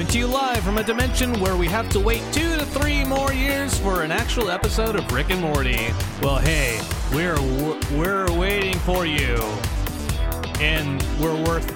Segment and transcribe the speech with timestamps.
[0.00, 3.04] Coming to you live from a dimension where we have to wait two to three
[3.04, 5.92] more years for an actual episode of Rick and Morty.
[6.22, 6.80] Well, hey,
[7.12, 7.38] we're
[7.98, 9.36] we're waiting for you,
[10.58, 11.70] and we're worth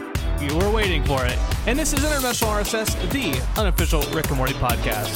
[0.55, 1.39] we're waiting for it.
[1.67, 5.15] And this is Interdimensional RSS, the unofficial Rick and Morty podcast.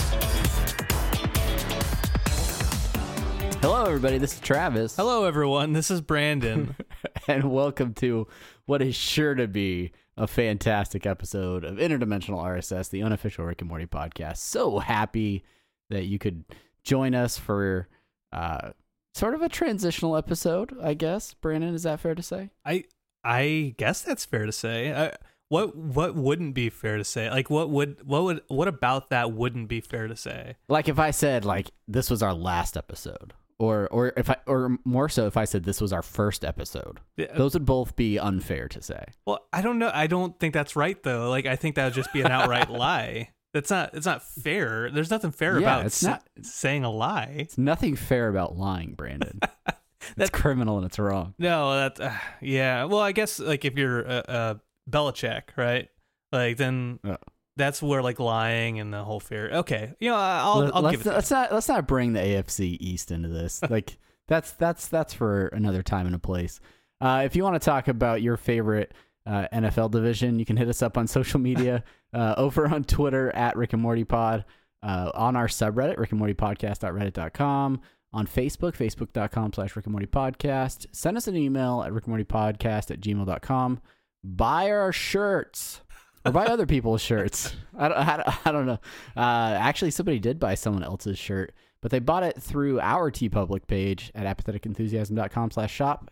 [3.62, 4.19] Hello, everybody.
[4.19, 4.97] This is Travis.
[4.97, 5.73] Hello, everyone.
[5.73, 6.77] This is Brandon.
[7.28, 8.27] and welcome to
[8.64, 13.68] what is sure to be a fantastic episode of Interdimensional RSS, the unofficial Rick and
[13.68, 14.38] Morty podcast.
[14.38, 15.45] So happy
[15.91, 16.45] that you could
[16.84, 17.87] join us for
[18.32, 18.70] uh,
[19.14, 21.34] sort of a transitional episode, I guess.
[21.34, 22.51] Brandon, is that fair to say?
[22.64, 22.84] I
[23.23, 24.95] I guess that's fair to say.
[24.95, 25.15] I,
[25.51, 27.30] what what wouldn't be fair to say?
[27.30, 30.56] Like what would what would what about that wouldn't be fair to say?
[30.68, 34.79] Like if I said like this was our last episode or or if I or
[34.85, 37.01] more so if I said this was our first episode.
[37.16, 37.33] Yeah.
[37.35, 39.05] Those would both be unfair to say.
[39.27, 39.91] Well, I don't know.
[39.93, 41.29] I don't think that's right though.
[41.29, 43.30] Like I think that would just be an outright lie.
[43.55, 43.95] That's not.
[43.95, 44.91] It's not fair.
[44.91, 47.35] There's nothing fair yeah, about it's not, saying a lie.
[47.38, 49.41] It's nothing fair about lying, Brandon.
[50.16, 51.35] that's criminal and it's wrong.
[51.38, 52.85] No, that's uh, yeah.
[52.85, 54.54] Well, I guess like if you're a uh, uh,
[54.88, 55.88] Belichick, right?
[56.30, 57.01] Like then.
[57.04, 57.16] Oh
[57.59, 59.51] that's where like lying and the whole fear.
[59.51, 61.10] Okay, you know, I'll, I'll let's, give it.
[61.14, 63.60] Let's not let's not bring the AFC East into this.
[63.70, 63.98] like
[64.28, 66.60] that's that's that's for another time and a place.
[67.00, 68.94] Uh, if you want to talk about your favorite
[69.26, 73.34] uh, NFL division, you can hit us up on social media uh, over on Twitter
[73.34, 74.44] at Rick and Morty Pod,
[74.82, 77.81] uh, on our subreddit Rick and Morty Podcast.reddit.com,
[78.12, 80.86] on Facebook Facebook.com slash Rick and Morty Podcast.
[80.92, 83.81] Send us an email at Rick and Morty Podcast at gmail.com.
[84.25, 85.82] Buy our shirts
[86.28, 87.54] or buy other people's shirts.
[87.76, 88.78] I don't, I, I don't know.
[89.16, 93.66] Uh, actually, somebody did buy someone else's shirt, but they bought it through our TeePublic
[93.66, 96.10] page at apatheticenthusiasm.com slash shop.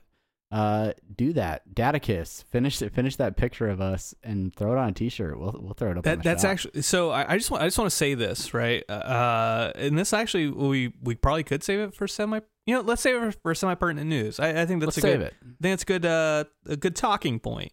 [0.52, 1.62] Uh, do that.
[1.74, 2.44] Daticus.
[2.44, 2.92] Finish it.
[2.92, 5.38] Finish that picture of us and throw it on a T-shirt.
[5.38, 6.04] We'll we'll throw it up.
[6.04, 6.50] That, that's shop.
[6.52, 7.10] actually so.
[7.10, 8.88] I, I, just want I just want to say this right.
[8.88, 12.40] Uh, and this actually we we probably could save it for semi.
[12.64, 14.38] You know, let's save it for, semi pertinent news.
[14.38, 15.20] I, I think that's let's a good.
[15.20, 15.34] It.
[15.40, 16.06] I think that's good.
[16.06, 17.72] Uh, a good talking point.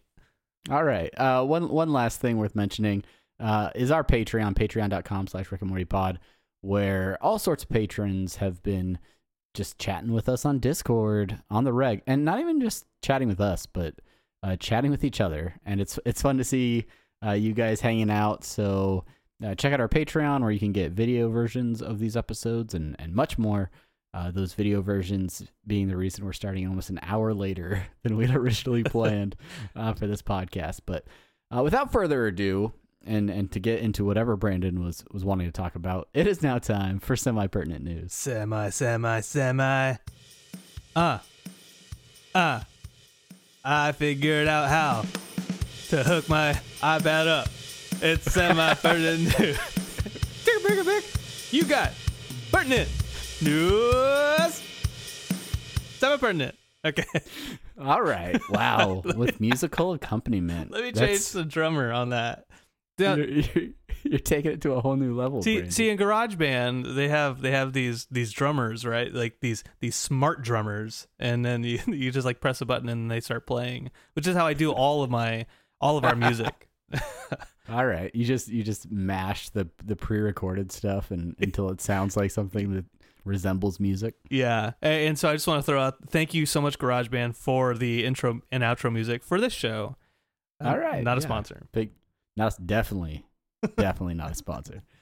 [0.70, 1.10] All right.
[1.18, 3.04] Uh, one one last thing worth mentioning
[3.38, 6.18] uh, is our Patreon, patreon.com slash Rick and Morty Pod,
[6.62, 8.98] where all sorts of patrons have been
[9.52, 13.40] just chatting with us on Discord on the reg, and not even just chatting with
[13.40, 13.94] us, but
[14.42, 15.54] uh, chatting with each other.
[15.66, 16.86] And it's it's fun to see
[17.24, 18.42] uh, you guys hanging out.
[18.44, 19.04] So
[19.44, 22.96] uh, check out our Patreon, where you can get video versions of these episodes and
[22.98, 23.70] and much more.
[24.14, 28.30] Uh, those video versions being the reason we're starting almost an hour later than we'd
[28.30, 29.34] originally planned
[29.74, 30.80] uh, for this podcast.
[30.86, 31.04] But
[31.54, 32.72] uh, without further ado,
[33.04, 36.42] and and to get into whatever Brandon was was wanting to talk about, it is
[36.42, 38.12] now time for semi pertinent news.
[38.12, 39.96] Semi, semi, semi.
[40.94, 41.18] Uh,
[42.34, 42.60] uh.
[43.66, 45.04] I figured out how
[45.88, 46.52] to hook my
[46.82, 47.48] iPad up.
[48.02, 49.58] It's semi pertinent news.
[51.50, 51.92] You got
[52.52, 52.88] pertinent
[53.44, 54.62] news.
[55.98, 56.54] Semi pertinent.
[56.84, 57.04] Okay.
[57.80, 58.40] All right.
[58.50, 59.02] Wow.
[59.16, 60.70] With musical accompaniment.
[60.70, 62.46] Let me change the drummer on that.
[62.98, 63.68] You're, you're,
[64.04, 65.42] you're, taking it to a whole new level.
[65.42, 69.12] See, see, in GarageBand, they have they have these these drummers, right?
[69.12, 73.10] Like these these smart drummers, and then you you just like press a button and
[73.10, 75.46] they start playing, which is how I do all of my
[75.80, 76.68] all of our music.
[77.70, 82.16] All right, you just you just mash the the pre-recorded stuff and until it sounds
[82.16, 82.84] like something that
[83.24, 84.14] resembles music.
[84.28, 84.72] Yeah.
[84.82, 88.04] And so I just want to throw out thank you so much, GarageBand, for the
[88.04, 89.96] intro and outro music for this show.
[90.62, 91.02] All right.
[91.02, 91.66] Not a sponsor.
[91.72, 91.90] Big
[92.36, 93.24] not definitely
[93.76, 94.82] definitely not a sponsor.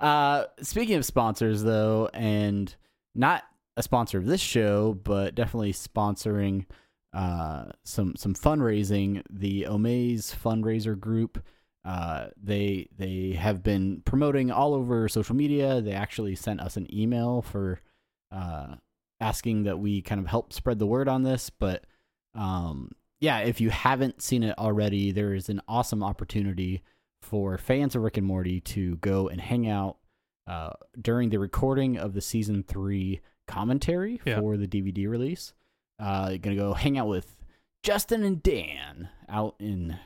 [0.00, 2.74] Uh speaking of sponsors though, and
[3.14, 3.44] not
[3.76, 6.66] a sponsor of this show, but definitely sponsoring
[7.12, 11.40] uh some some fundraising, the Omaze fundraiser group
[11.84, 15.80] uh, they they have been promoting all over social media.
[15.80, 17.80] They actually sent us an email for
[18.30, 18.76] uh,
[19.20, 21.50] asking that we kind of help spread the word on this.
[21.50, 21.84] But
[22.34, 26.82] um, yeah, if you haven't seen it already, there is an awesome opportunity
[27.20, 29.96] for fans of Rick and Morty to go and hang out
[30.46, 30.70] uh,
[31.00, 34.40] during the recording of the season three commentary yeah.
[34.40, 35.52] for the DVD release.
[35.98, 37.36] Uh, gonna go hang out with
[37.82, 39.98] Justin and Dan out in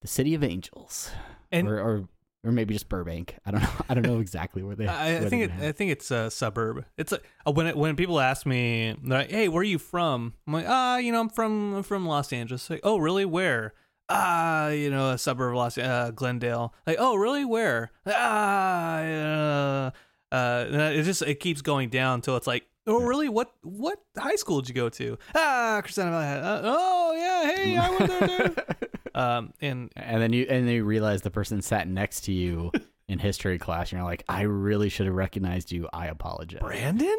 [0.00, 1.10] the City of Angels,
[1.52, 2.08] and or, or
[2.42, 3.36] or maybe just Burbank.
[3.44, 3.70] I don't know.
[3.88, 4.86] I don't know exactly where they.
[4.86, 6.84] I, I think it, I think it's a suburb.
[6.96, 7.20] It's a,
[7.50, 10.96] when it, when people ask me, like, "Hey, where are you from?" I'm like, "Ah,
[10.98, 13.24] you know, I'm from I'm from Los Angeles." Like, "Oh, really?
[13.24, 13.74] Where?"
[14.08, 16.74] Ah, you know, a suburb of Los uh, Glendale.
[16.86, 17.44] Like, "Oh, really?
[17.44, 19.90] Where?" Ah, uh,
[20.32, 23.28] uh, it just it keeps going down until it's like, "Oh, really?
[23.28, 26.40] What what high school did you go to?" Ah, Crescenta Valley.
[26.40, 27.54] Uh, oh, yeah.
[27.54, 28.88] Hey, I went there too.
[29.14, 32.72] Um, and and then you and then you realize the person sat next to you
[33.08, 33.90] in history class.
[33.92, 35.88] And you're like, I really should have recognized you.
[35.92, 36.60] I apologize.
[36.60, 37.16] Brandon?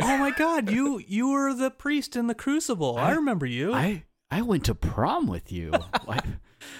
[0.00, 2.96] Oh my God, you you were the priest in the crucible.
[2.98, 3.72] I, I- remember you.
[3.72, 5.72] I I went to prom with you.
[6.06, 6.24] Like,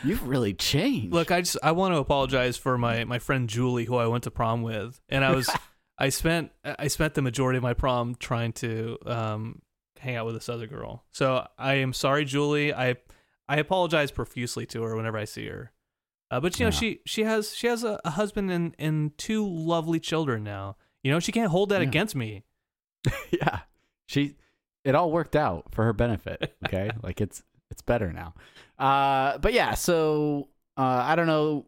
[0.02, 1.12] you've really changed.
[1.14, 4.24] Look, I just I want to apologize for my my friend Julie, who I went
[4.24, 5.48] to prom with, and I was
[5.98, 9.62] I spent I spent the majority of my prom trying to um
[10.00, 11.04] hang out with this other girl.
[11.12, 12.74] So I am sorry, Julie.
[12.74, 12.96] I
[13.48, 15.72] I apologize profusely to her whenever I see her.
[16.30, 16.78] Uh, but you know Yeah.
[16.78, 20.76] she she has she has a, a husband and and two lovely children now.
[21.02, 21.88] You know she can't hold that Yeah.
[21.88, 22.44] against me.
[23.30, 23.60] yeah,
[24.06, 24.36] she.
[24.84, 26.54] It all worked out for her benefit.
[26.66, 28.34] Okay, like it's it's better now.
[28.78, 31.66] Uh, but yeah, so uh, I don't know.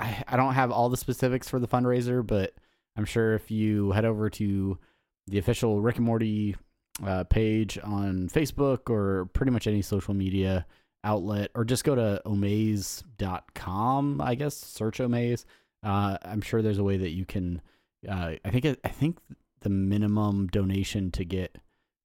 [0.00, 2.54] I I don't have all the specifics for the fundraiser, but
[2.96, 4.78] I'm sure if you head over to
[5.26, 6.56] the official Rick and Morty
[7.06, 10.66] uh, page on Facebook or pretty much any social media
[11.04, 15.44] outlet, or just go to omaze.com, I guess, search Omaze.
[15.82, 17.60] Uh, I'm sure there's a way that you can.
[18.08, 19.18] Uh, I think I think
[19.60, 21.56] the minimum donation to get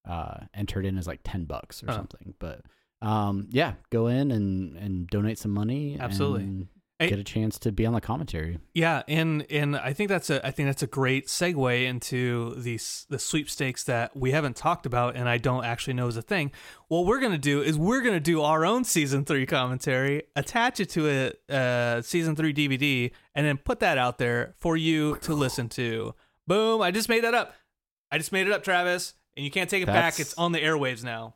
[0.08, 1.94] uh, entered in is like ten bucks or Oh.
[1.96, 2.34] something.
[2.40, 2.62] But
[3.02, 5.98] um, yeah, go in and and donate some money.
[6.00, 6.68] Absolutely.
[7.00, 8.60] Hey- get a chance to be on the commentary.
[8.74, 12.80] Yeah, and and I think that's a I think that's a great segue into the
[13.10, 16.52] the sweepstakes that we haven't talked about, and I don't actually know is a thing.
[16.88, 20.90] What we're gonna do is we're gonna do our own season three commentary, attach it
[20.92, 25.34] to a uh, season three DVD, and then put that out there for you to
[25.34, 26.14] listen to.
[26.48, 26.82] Boom!
[26.82, 27.56] I just made that up.
[28.12, 30.20] I just made it up, Travis, and you can't take it back.
[30.20, 31.36] It's on the airwaves now.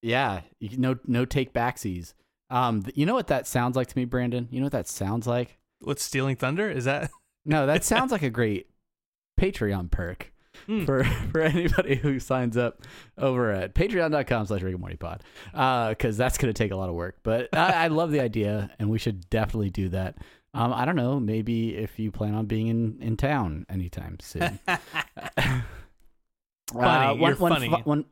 [0.00, 2.14] Yeah, no no take backsies.
[2.50, 4.48] Um, you know what that sounds like to me, Brandon?
[4.50, 5.58] You know what that sounds like?
[5.80, 6.70] What's stealing thunder?
[6.70, 7.10] Is that?
[7.46, 8.70] No, that sounds like a great
[9.38, 10.32] Patreon perk
[10.66, 10.84] Hmm.
[10.86, 11.02] for
[11.32, 12.80] for anybody who signs up
[13.18, 15.22] over at patreon.com slash Rick and Morty pod.
[15.52, 18.20] Uh, cause that's going to take a lot of work, but I, I love the
[18.20, 20.16] idea and we should definitely do that.
[20.54, 24.58] Um, I don't know, maybe if you plan on being in, in town anytime soon.
[26.72, 27.68] Funny, one, you're one funny.
[27.68, 28.04] fu- one-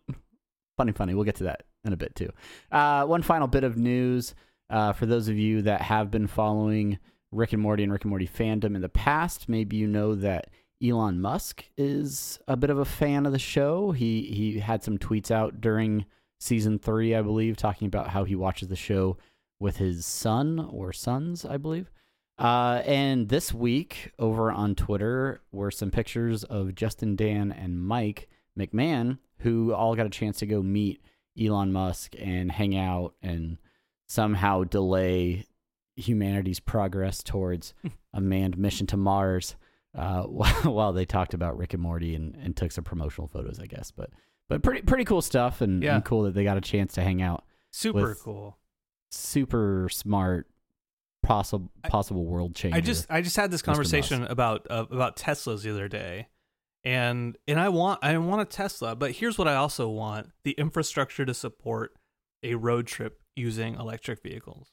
[0.76, 1.14] funny, funny.
[1.14, 2.30] We'll get to that in a bit too.
[2.70, 4.34] Uh, one final bit of news
[4.70, 6.98] uh, for those of you that have been following
[7.30, 9.48] Rick and Morty and Rick and Morty fandom in the past.
[9.48, 10.50] Maybe you know that
[10.82, 13.92] Elon Musk is a bit of a fan of the show.
[13.92, 16.04] He he had some tweets out during
[16.40, 19.16] season three, I believe, talking about how he watches the show
[19.60, 21.90] with his son or sons, I believe.
[22.38, 28.28] Uh, and this week over on Twitter were some pictures of Justin, Dan, and Mike
[28.58, 31.02] McMahan, who all got a chance to go meet
[31.40, 33.58] Elon Musk and hang out and
[34.06, 35.46] somehow delay
[35.96, 37.74] humanity's progress towards
[38.14, 39.56] a manned mission to Mars.
[39.96, 40.22] Uh,
[40.64, 43.90] while, they talked about Rick and Morty and, and took some promotional photos, I guess.
[43.90, 44.10] But
[44.48, 45.96] but pretty pretty cool stuff and, Yeah.
[45.96, 47.44] and cool that they got a chance to hang out.
[47.70, 48.58] Super cool.
[49.10, 50.46] Super smart,
[51.22, 52.76] possible I- possible world changer.
[52.76, 53.66] I just I just had this Mr.
[53.66, 56.28] conversation about uh, about Teslas the other day,
[56.84, 60.52] and and I want I want a Tesla, but here's what I also want: the
[60.52, 61.94] infrastructure to support
[62.42, 64.68] a road trip using electric vehicles.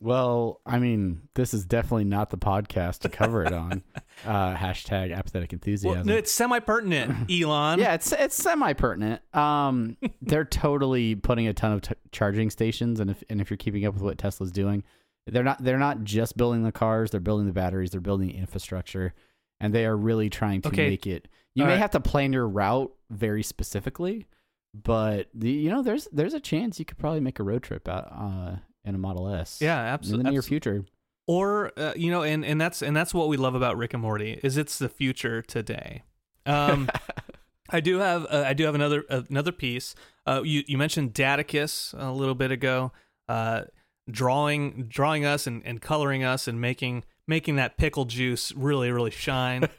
[0.00, 3.84] Well, I mean, this is definitely not the podcast to cover it on.
[4.26, 6.06] uh, hashtag apathetic Well, enthusiasm.
[6.08, 7.78] no, it's semi pertinent, Elon.
[7.78, 9.22] yeah, it's it's semi pertinent.
[9.32, 13.56] Um, they're totally putting a ton of t- charging stations, and if and if you're
[13.56, 14.82] keeping up with what Tesla's doing,
[15.28, 18.36] they're not they're not just building the cars; they're building the batteries, they're building the
[18.36, 19.14] infrastructure,
[19.62, 20.90] and they are really trying to Okay.
[20.90, 21.26] make it.
[21.54, 21.80] You All may right.
[21.80, 24.26] have to plan your route very specifically,
[24.74, 27.88] but the you know there's there's a chance you could probably make a road trip
[27.88, 29.58] out uh, in a Model S.
[29.62, 30.28] yeah, absolutely.
[30.28, 30.66] in the absolutely.
[30.70, 30.84] near future.
[31.26, 34.02] or uh, you know, and and that's and that's what we love about Rick and
[34.02, 36.02] Morty is it's the future today.
[36.46, 36.88] Um,
[37.70, 39.94] I do have uh, I do have another another piece.
[40.26, 42.92] Uh, you you mentioned Daticus a little bit ago,
[43.28, 43.62] uh,
[44.10, 49.10] drawing drawing us and, and coloring us and making making that pickle juice really really
[49.10, 49.68] shine.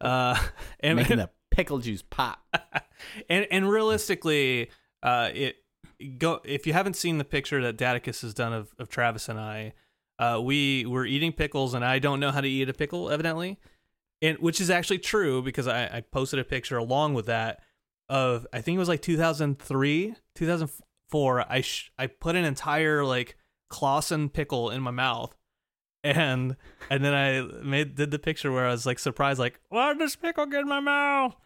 [0.00, 0.34] Uh,
[0.80, 2.38] and making the pickle juice pop.
[3.28, 4.70] and and realistically,
[5.02, 5.56] uh, it
[6.18, 9.38] go if you haven't seen the picture that Daticus has done of, of Travis and
[9.38, 9.74] I,
[10.18, 13.58] uh, we were eating pickles, and I don't know how to eat a pickle, evidently,
[14.22, 17.60] and which is actually true because I, I posted a picture along with that
[18.08, 21.52] of I think it was like 2003, 2004.
[21.52, 23.36] I sh- I put an entire like
[23.72, 25.34] Claussen pickle in my mouth.
[26.02, 26.56] And
[26.90, 30.00] and then I made did the picture where I was like surprised, like, why did
[30.00, 31.36] this pickle get in my mouth?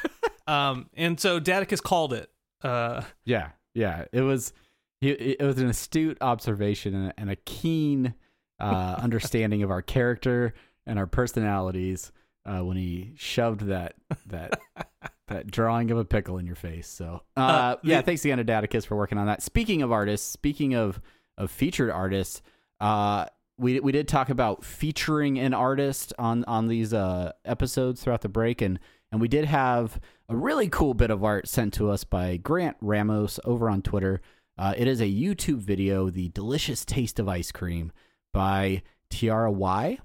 [0.46, 2.30] um, and so Daticus called it.
[2.62, 4.04] Uh, Yeah, yeah.
[4.12, 4.52] It was
[5.00, 8.14] he, it was an astute observation and a, and a keen
[8.60, 10.54] uh, understanding of our character
[10.86, 12.12] and our personalities
[12.46, 13.94] uh, when he shoved that
[14.26, 14.60] that
[15.28, 16.86] that drawing of a pickle in your face.
[16.86, 19.42] So uh, Uh, yeah, the- thanks again to Daticus for working on that.
[19.42, 21.00] Speaking of artists, speaking of
[21.36, 22.40] of featured artists,
[22.80, 23.26] uh,
[23.58, 28.28] we we did talk about featuring an artist on on these uh, episodes throughout the
[28.28, 28.78] break, and
[29.10, 32.76] and we did have a really cool bit of art sent to us by Grant
[32.80, 34.20] Ramos over on Twitter.
[34.58, 37.92] Uh, it is a YouTube video, "The Delicious Taste of Ice Cream"
[38.32, 39.98] by Tiara Y.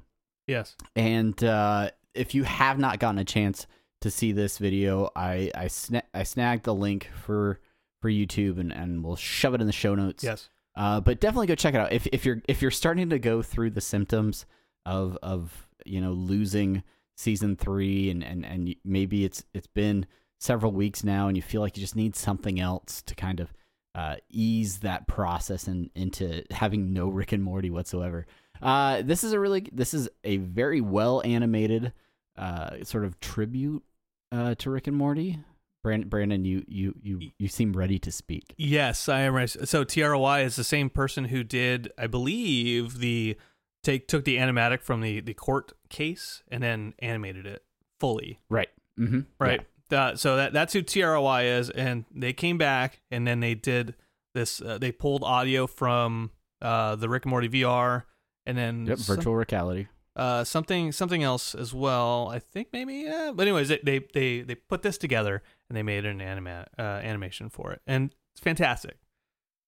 [0.47, 0.75] Yes.
[0.95, 3.67] And uh, if you have not gotten a chance
[4.01, 7.59] to see this video, I I, sna- I snagged the link for
[8.01, 10.23] for YouTube and, and we'll shove it in the show notes.
[10.23, 10.49] Yes.
[10.75, 13.41] Uh, but definitely go check it out if if you're if you're starting to go
[13.41, 14.45] through the symptoms
[14.85, 16.81] of of you know losing
[17.17, 20.05] season three and and and maybe it's it's been
[20.39, 23.53] several weeks now and you feel like you just need something else to kind of
[23.93, 28.25] uh, ease that process and into having no Rick and Morty whatsoever.
[28.61, 31.93] Uh, this is a really this is a very well animated
[32.37, 33.83] uh, sort of tribute
[34.31, 35.39] uh, to Rick and Morty.
[35.83, 38.53] Brandon, Brandon, you you you you seem ready to speak.
[38.57, 39.33] Yes, I am.
[39.33, 39.47] ready.
[39.65, 43.35] So TROY is the same person who did, I believe, the
[43.83, 47.63] take took the animatic from the the court case and then animated it
[47.99, 48.39] fully.
[48.49, 48.69] Right.
[48.99, 49.21] Mm-hmm.
[49.39, 49.61] Right.
[49.91, 53.95] Uh, so that that's who TROY is, and they came back and then they did
[54.35, 54.61] this.
[54.61, 56.29] Uh, they pulled audio from
[56.61, 58.03] uh, the Rick and Morty VR,
[58.45, 58.97] and then Yep.
[58.99, 59.87] some- Virtual reality.
[60.15, 62.29] uh, something something else as well.
[62.31, 62.97] I think maybe.
[62.99, 63.31] Yeah.
[63.33, 66.81] But anyways, they, they they they put this together and they made an anima- uh,
[66.81, 68.97] animation for it, and it's fantastic.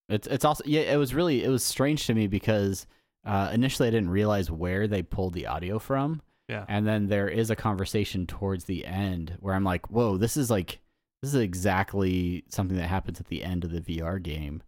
[0.10, 0.82] It's it's also yeah.
[0.82, 2.86] It was really it was strange to me because
[3.26, 6.22] uh, initially I didn't realize where they pulled the audio from.
[6.50, 6.66] Yeah.
[6.68, 10.50] And then there is a conversation towards the end where I'm like, whoa, this is
[10.52, 10.82] like
[11.22, 14.62] this is exactly something that happens at the end of the VR game.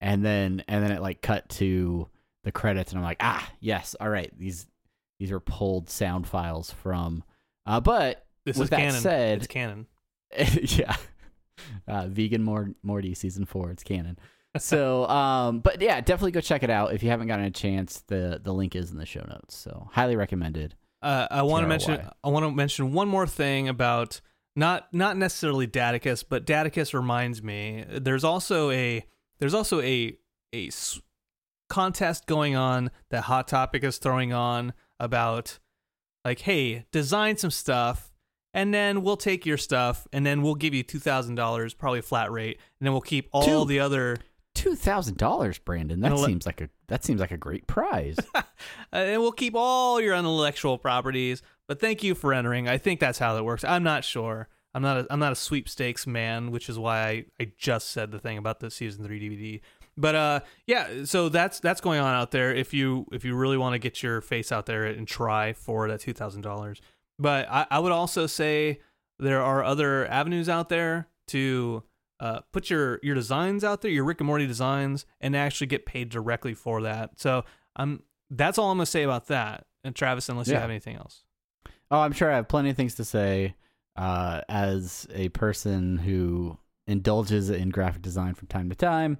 [0.00, 2.08] And then and then it like cut to
[2.44, 4.66] the credits and I'm like, ah, yes, all right, these
[5.20, 7.22] these are pulled sound files from
[7.66, 9.00] uh but This With is that canon.
[9.02, 9.86] said- it's canon.
[10.62, 10.96] yeah.
[11.86, 14.18] Uh, vegan Mor- Morty season four, it's canon.
[14.58, 18.02] So, um, but yeah, definitely go check it out if you haven't gotten a chance.
[18.08, 20.74] the The link is in the show notes, so highly recommended.
[21.00, 22.00] Uh, I want to mention.
[22.22, 24.20] I want to mention one more thing about
[24.54, 27.84] not not necessarily Daticus, but Daticus reminds me.
[27.88, 29.04] There's also a
[29.38, 30.16] there's also a
[30.52, 31.00] a s-
[31.68, 35.58] contest going on that Hot Topic is throwing on about
[36.24, 38.11] like, hey, design some stuff,
[38.54, 42.00] and then we'll take your stuff, and then we'll give you two thousand dollars, probably
[42.00, 44.18] a flat rate, and then we'll keep all Two- the other.
[44.54, 46.00] Two thousand dollars, Brandon.
[46.00, 48.16] That ele- seems like a that seems like a great prize.
[48.92, 51.42] And we'll keep all your intellectual properties.
[51.66, 52.68] But thank you for entering.
[52.68, 53.64] I think that's how that works.
[53.64, 54.48] I'm not sure.
[54.74, 54.98] I'm not.
[54.98, 58.36] A, I'm not a sweepstakes man, which is why I, I just said the thing
[58.38, 59.60] about the season three DVD.
[59.96, 61.04] But uh, yeah.
[61.04, 62.54] So that's that's going on out there.
[62.54, 65.88] If you if you really want to get your face out there and try for
[65.88, 66.80] that two thousand dollars.
[67.22, 68.80] But I, I would also say
[69.18, 71.84] there are other avenues out there to
[72.18, 75.86] uh, put your your designs out there, your Rick and Morty designs, and actually get
[75.86, 77.20] paid directly for that.
[77.20, 77.44] So
[77.76, 79.66] I'm that's all I'm gonna say about that.
[79.84, 81.22] And Travis, unless you have anything else.
[81.90, 83.54] oh, I'm sure I have plenty of things to say.
[83.94, 89.18] Uh, as a person who indulges in graphic design from time to time,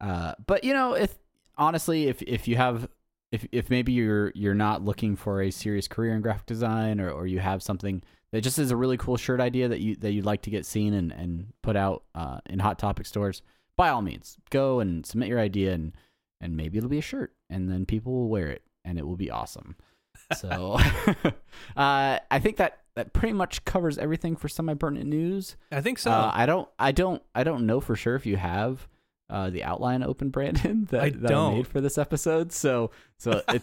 [0.00, 1.18] uh, but you know, if
[1.58, 2.88] honestly, if if you have
[3.32, 7.10] if if maybe you're you're not looking for a serious career in graphic design or,
[7.10, 10.12] or you have something that just is a really cool shirt idea that you that
[10.12, 13.42] you'd like to get seen and, and put out uh, in hot topic stores
[13.76, 15.92] by all means go and submit your idea and
[16.40, 19.16] and maybe it'll be a shirt and then people will wear it and it will
[19.16, 19.74] be awesome
[20.36, 20.78] so
[21.76, 25.98] uh, i think that that pretty much covers everything for semi pertinent news I think
[25.98, 26.10] so.
[26.10, 28.86] uh, I don't, I don't, I don't know for sure if you have
[29.32, 31.54] uh, the outline open, Brandon, that, I that don't.
[31.56, 32.52] made for this episode.
[32.52, 33.62] So, so it,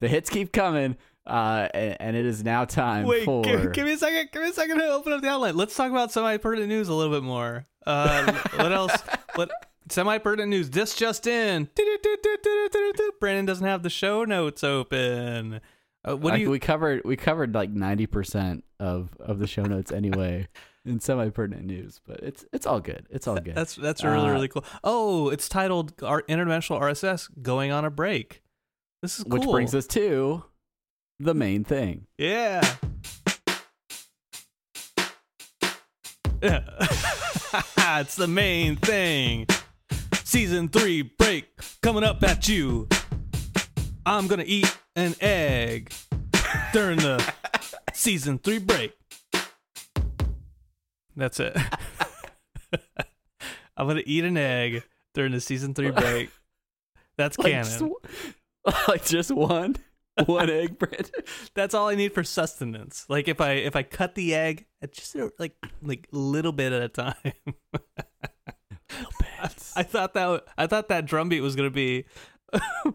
[0.00, 3.42] the hits keep coming, uh, and, and it is now time Wait, for.
[3.42, 4.30] give, give me a second.
[4.32, 5.54] Give me a second to open up the outline.
[5.54, 7.66] Let's talk about semi pertinent news a little bit more.
[7.86, 8.92] Uh, what else?
[9.34, 9.50] What
[9.88, 10.68] semi pertinent news?
[10.68, 11.70] This just in.
[13.18, 15.62] Brandon doesn't have the show notes open.
[16.06, 16.50] Uh, what like, do you?
[16.50, 20.48] we covered, we covered like ninety percent of of the show notes anyway
[20.84, 23.06] in semi pertinent news, but it's it's all good.
[23.10, 23.54] It's all good.
[23.54, 24.64] That's that's really Uh, really cool.
[24.82, 28.42] Oh, it's titled "Our Interdimensional RSS Going on a Break."
[29.02, 29.38] This is cool.
[29.40, 30.44] Which brings us to
[31.18, 32.06] the main thing.
[32.18, 32.62] Yeah.
[36.42, 36.64] Yeah.
[38.00, 39.46] it's the main thing.
[40.24, 41.46] Season three break
[41.82, 42.88] coming up at you.
[44.04, 45.92] I'm gonna eat an egg
[46.72, 47.32] during the
[47.92, 48.94] season three break.
[51.16, 51.56] That's it.
[53.76, 54.82] I'm gonna eat an egg
[55.14, 56.30] during the season three break.
[57.16, 57.64] That's Like canon.
[57.64, 57.92] just, one-
[58.88, 59.76] like just one,
[60.26, 61.10] one egg, Brandon.
[61.54, 63.06] That's all I need for sustenance.
[63.08, 66.88] Like if I if I cut the egg, just like like little bit at a
[66.88, 67.14] time.
[69.74, 72.04] I thought that I thought that drum beat was gonna be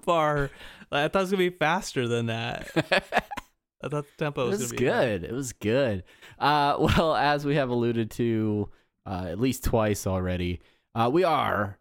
[0.03, 0.49] far.
[0.91, 3.25] I thought it was gonna be faster than that.
[3.81, 5.23] I thought the tempo it was, was good.
[5.23, 6.03] It was good.
[6.39, 8.69] Uh, well, as we have alluded to
[9.05, 10.61] uh, at least twice already,
[10.95, 11.77] uh, we are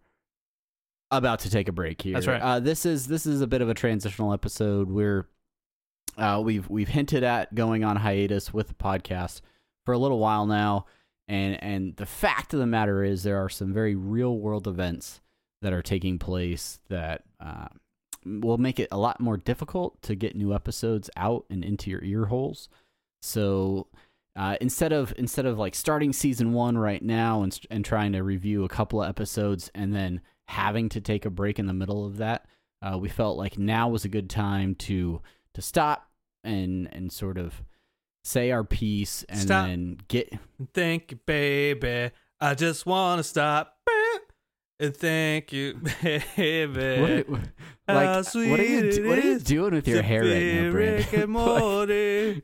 [1.11, 2.15] about to take a break here.
[2.15, 2.41] That's right.
[2.41, 4.91] Uh, this is this is a bit of a transitional episode.
[4.91, 5.27] We're
[6.19, 9.41] uh, we've we've hinted at going on hiatus with the podcast
[9.85, 10.87] for a little while now,
[11.29, 15.21] and and the fact of the matter is there are some very real world events
[15.63, 17.69] that are taking place that uh,
[18.27, 22.03] will make it a lot more difficult to get new episodes out and into your
[22.03, 22.69] ear holes.
[23.23, 23.87] So
[24.35, 28.23] uh, instead of instead of like starting season one right now and and trying to
[28.23, 32.05] review a couple of episodes and then having to take a break in the middle
[32.05, 32.47] of that,
[32.83, 35.23] uh, we felt like now was a good time to
[35.55, 36.11] to stop
[36.45, 37.63] and and sort of
[38.25, 39.67] say our piece and Stop.
[39.67, 40.33] then get
[40.75, 42.11] Thank you, baby.
[42.41, 43.76] I just want to stop
[44.79, 47.25] and thank you, baby.
[47.29, 47.41] what,
[47.89, 51.13] How like what are you what are you doing with your hair right now, Rick
[51.13, 51.31] and Brandon?
[51.31, 52.43] Morty.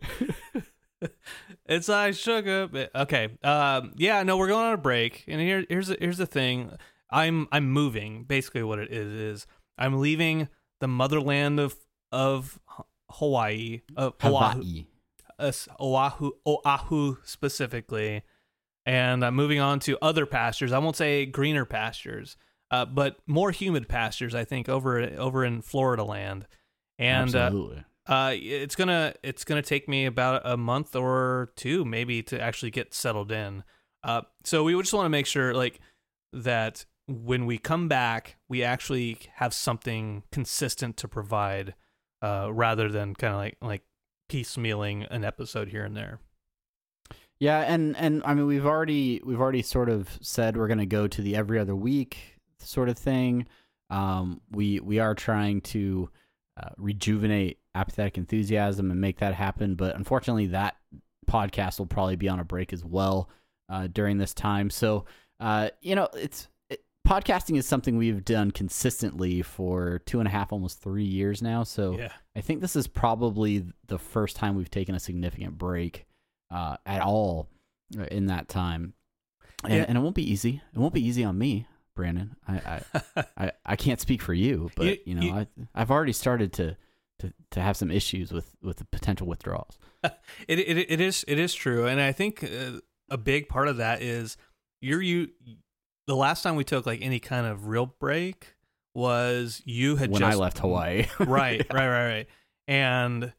[1.66, 2.88] it's like sugar.
[2.94, 3.28] Okay.
[3.42, 3.92] Um.
[3.96, 4.22] Yeah.
[4.22, 6.70] No, we're going on a break, and here, here's the, here's the thing.
[7.10, 8.24] I'm I'm moving.
[8.24, 9.46] Basically, what it is is
[9.78, 10.48] I'm leaving
[10.80, 11.76] the motherland of
[12.10, 12.58] of
[13.10, 14.86] Hawaii, of Hawaii.
[15.38, 18.22] us- Oahu, Oahu specifically,
[18.86, 20.72] and I'm moving on to other pastures.
[20.72, 22.36] I won't say greener pastures,
[22.70, 24.34] uh, but more humid pastures.
[24.34, 26.46] I think over over in Florida land,
[26.98, 27.84] and uh, Absolutely.
[28.06, 32.70] uh, it's gonna it's gonna take me about a month or two maybe to actually
[32.70, 33.64] get settled in.
[34.04, 35.80] Uh, so we just want to make sure like
[36.32, 41.74] that when we come back, we actually have something consistent to provide,
[42.22, 43.82] uh, rather than kind of like like
[44.30, 46.20] piecemealing an episode here and there.
[47.42, 50.86] Yeah, and and I mean we've already we've already sort of said we're going to
[50.86, 53.48] go to the every other week sort of thing.
[53.90, 56.08] Um, we we are trying to
[56.56, 60.76] uh, rejuvenate apathetic enthusiasm and make that happen, but unfortunately that
[61.28, 63.28] podcast will probably be on a break as well
[63.68, 64.70] uh, during this time.
[64.70, 65.06] So
[65.40, 70.30] uh, you know it's it, podcasting is something we've done consistently for two and a
[70.30, 71.64] half, almost three years now.
[71.64, 72.12] So Yeah.
[72.36, 76.06] I think this is probably the first time we've taken a significant break
[76.52, 77.48] uh, at all
[78.10, 78.94] in that time,
[79.64, 79.84] and, Yeah.
[79.88, 80.60] and it won't be easy.
[80.74, 82.36] It won't be easy on me, Brandon.
[82.46, 83.02] I I,
[83.36, 86.52] I, I can't speak for you, but You- you, know you- I I've already started
[86.54, 86.76] to,
[87.20, 89.78] to to have some issues with with the potential withdrawals.
[90.48, 93.76] It, it it is it is true, and I think uh, a big part of
[93.76, 94.36] that is
[94.80, 95.28] you're you.
[96.08, 98.56] The last time we took like any kind of real break
[98.94, 102.26] was you had When just I left Hawaii, right, right, right, right,
[102.66, 103.32] and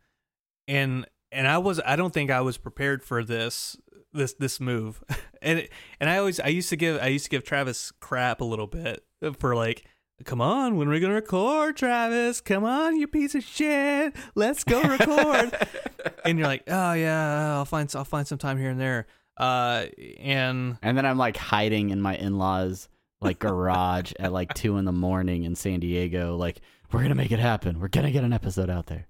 [0.70, 3.78] and and I was I don't think I was prepared for this
[4.14, 5.04] this this move,
[5.42, 8.42] and it, and I always I used to give I used to give Travis crap
[8.42, 9.04] a little bit
[9.40, 9.86] for like.
[10.26, 12.40] Come on, when are we gonna record, Travis?
[12.40, 14.16] Come on, you piece of shit.
[14.36, 15.58] Let's go record
[16.24, 19.08] and you're like, oh yeah, I'll find I'll find some time here and there.
[19.36, 19.88] Uh,
[20.20, 22.88] and and then I'm like hiding in my in laws
[23.22, 26.38] like garage at like two in the morning in San Diego.
[26.38, 27.80] Like we're gonna make it happen.
[27.80, 29.08] We're gonna get an episode out there.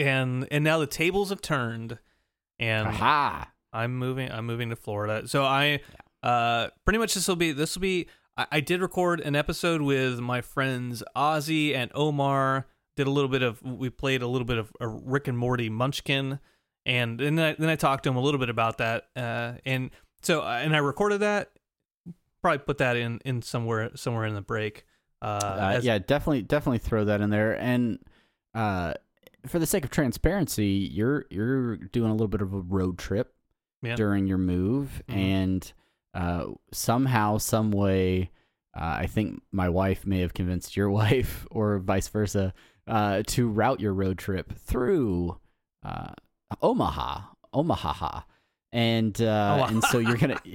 [0.00, 1.98] And and now the tables have turned,
[2.58, 3.50] and Aha!
[3.72, 4.30] I'm moving.
[4.30, 5.28] I'm moving to Florida.
[5.28, 5.80] So I,
[6.22, 8.08] uh, pretty much this will be this will be.
[8.36, 12.66] I, I did record an episode with my friends Ozzy and Omar.
[12.96, 15.68] Did a little bit of we played a little bit of a Rick and Morty
[15.70, 16.38] Munchkin,
[16.84, 19.04] and then I, then I talked to him a little bit about that.
[19.14, 19.90] Uh, and
[20.22, 21.50] so uh, and I recorded that.
[22.42, 24.84] Probably put that in in somewhere somewhere in the break.
[25.22, 27.52] Uh, Uh, as- yeah, definitely, definitely throw that in there.
[27.58, 27.98] And
[28.54, 28.94] uh,
[29.46, 33.34] for the sake of transparency, you're you're doing a little bit of a road trip
[33.82, 33.96] Yeah.
[33.96, 35.14] during your move, Mhm.
[35.16, 35.72] and
[36.12, 38.30] uh, somehow, some way,
[38.74, 42.52] uh, I think my wife may have convinced your wife, or vice versa,
[42.86, 45.38] uh, to route your road trip through
[45.84, 46.12] uh,
[46.60, 47.20] Omaha,
[47.52, 48.22] Omaha,
[48.72, 50.40] and uh, and so you're gonna.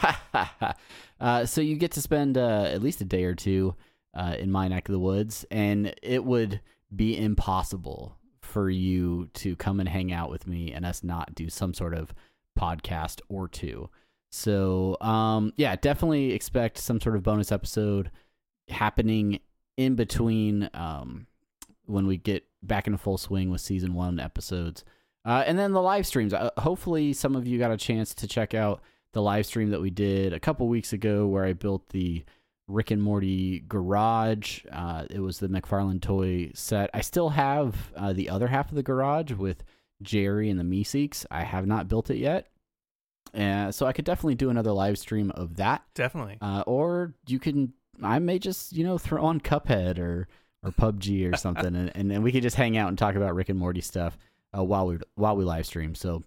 [1.20, 3.74] uh, so you get to spend uh, at least a day or two
[4.14, 6.60] uh, in my neck of the woods, and it would
[6.94, 8.16] be impossible
[8.50, 11.94] for you to come and hang out with me and us not do some sort
[11.94, 12.12] of
[12.58, 13.88] podcast or two.
[14.30, 18.10] So, um, yeah, definitely expect some sort of bonus episode
[18.68, 19.40] happening
[19.76, 21.26] in between um,
[21.86, 24.84] when we get back into full swing with season one episodes.
[25.24, 26.32] Uh, and then the live streams.
[26.32, 28.80] Uh, hopefully, some of you got a chance to check out
[29.12, 32.24] the live stream that we did a couple weeks ago where I built the
[32.70, 34.64] Rick and Morty garage.
[34.70, 36.90] Uh, it was the McFarlane toy set.
[36.94, 39.62] I still have uh, the other half of the garage with
[40.02, 41.26] Jerry and the Meeseeks.
[41.30, 42.48] I have not built it yet.
[43.34, 45.82] Uh, so I could definitely do another live stream of that.
[45.94, 46.38] definitely.
[46.40, 50.28] Uh, or you can, I may just, you know, throw on Cuphead or
[50.62, 53.34] or PUBG or something, and, and and we could just hang out and talk about
[53.34, 54.18] Rick and Morty stuff
[54.56, 55.94] uh, while we while we live stream.
[55.94, 56.22] So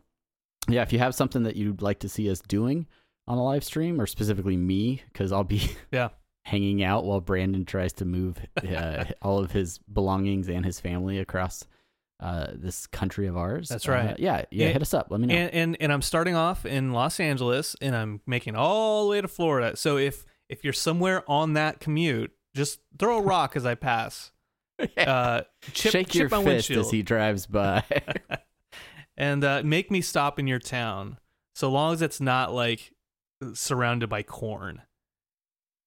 [0.69, 2.87] yeah, if you have something that you'd like to see us doing
[3.27, 6.09] on a live stream, or specifically me, because I'll be Yeah.
[6.45, 11.19] Hanging out while Brandon tries to move uh, all of his belongings and his family
[11.19, 11.65] across
[12.19, 13.69] uh, this country of ours.
[13.69, 14.19] That's uh, right.
[14.19, 14.65] yeah, yeah.
[14.65, 15.07] And- hit us up.
[15.09, 15.35] Let me know.
[15.35, 19.21] and, and and I'm starting off in Los Angeles and I'm making all the way
[19.21, 19.75] to Florida.
[19.75, 24.31] So if if you're somewhere on that commute, just throw a rock as I pass.
[24.97, 25.41] Uh,
[25.73, 27.83] chip, Shake chip your my fist windshield as he drives by.
[29.17, 31.17] and uh, make me stop in your town.
[31.55, 32.93] So long as it's not like
[33.53, 34.81] surrounded by corn,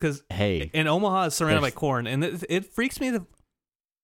[0.01, 3.11] because hey, and Omaha is surrounded by corn, and it, it freaks me.
[3.11, 3.25] The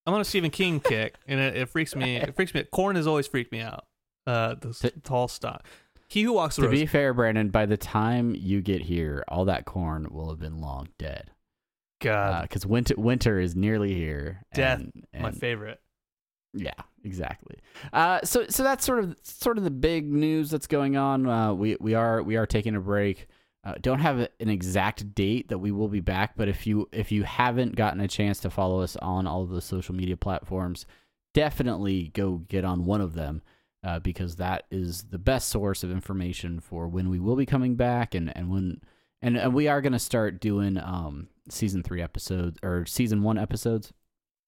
[0.07, 2.16] I'm on a Stephen King kick, and it, it freaks me.
[2.16, 2.64] It freaks me.
[2.64, 3.85] Corn has always freaked me out.
[4.26, 5.64] Uh, the To- tall stock.
[6.09, 6.72] He who walks the to road.
[6.72, 10.59] be fair, Brandon, by the time you get here, all that corn will have been
[10.61, 11.31] long dead.
[12.02, 14.42] God, Because winter winter is nearly here.
[14.55, 14.81] Death,
[15.12, 15.81] and, my favorite.
[16.52, 16.72] Yeah,
[17.05, 17.57] exactly.
[17.92, 21.26] Uh, so so that's sort of sort of the big news that's going on.
[21.28, 23.26] Uh, we we are we are taking a break.
[23.64, 27.12] Uh, don't have an exact date that we will be back, but if you if
[27.12, 30.85] you haven't gotten a chance to follow us on all of the social media platforms,
[31.33, 33.40] definitely go get on one of them
[33.85, 37.75] uh, because that is the best source of information for when we will be coming
[37.77, 38.81] back and and when
[39.20, 43.38] and, and we are going to start doing um season three episodes or season one
[43.38, 43.92] episodes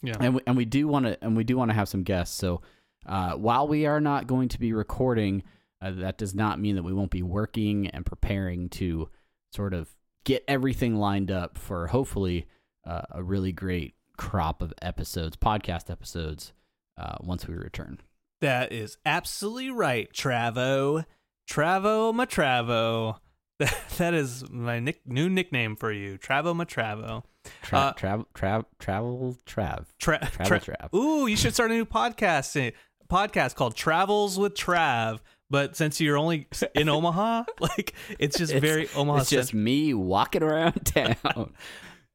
[0.03, 0.17] Yeah.
[0.21, 2.37] and we, and we do want to and we do want to have some guests.
[2.37, 2.63] So
[3.07, 5.43] uh, while we are not going to be recording,
[5.85, 9.09] uh, that does not mean that we won't be working and preparing to
[9.53, 9.89] sort of
[10.25, 12.47] get everything lined up for hopefully
[12.87, 16.53] uh, a really great crop of episodes, podcast episodes,
[16.99, 18.01] uh, once we return.
[18.41, 21.05] That is absolutely right, Travo.
[21.51, 23.19] Travo Matravo.
[23.59, 27.23] That, that is my nick, new nickname for you, Travo Matravo.
[27.63, 30.95] Tra- Uh, travel, travel, travel, trav, Tra- travel, tra- trav.
[30.95, 32.57] Ooh, you should start a new podcast.
[32.61, 32.71] eh,
[33.11, 35.21] Podcast called Travels with Trav.
[35.55, 39.21] But since you're only in Omaha, like it's just It's- very Omaha.
[39.21, 41.53] It's just me walking around town.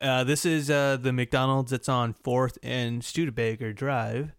[0.01, 4.33] Uh, this is uh, the McDonald's that's on Fourth and Studebaker Drive,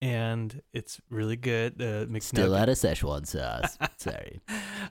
[0.00, 1.76] and it's really good.
[1.76, 2.22] The McNugget.
[2.22, 3.76] Still out of Szechuan sauce.
[3.96, 4.40] Sorry.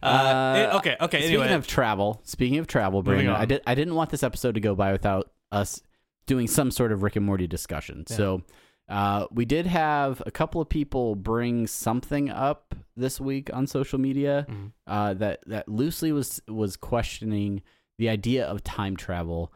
[0.04, 1.20] Uh, it- okay, okay.
[1.22, 4.56] Speaking Anyway, of travel, speaking of travel, Brandon, I did I didn't want this episode
[4.56, 5.82] to go by without us
[6.28, 8.04] doing some sort of Rick and Morty discussion.
[8.10, 8.18] Yeah.
[8.18, 8.42] So
[8.90, 14.00] uh, we did have a couple of people bring something up this week on social
[14.00, 14.72] media Mhm.
[14.88, 17.62] uh, that that loosely was was questioning
[17.98, 19.52] the idea of time travel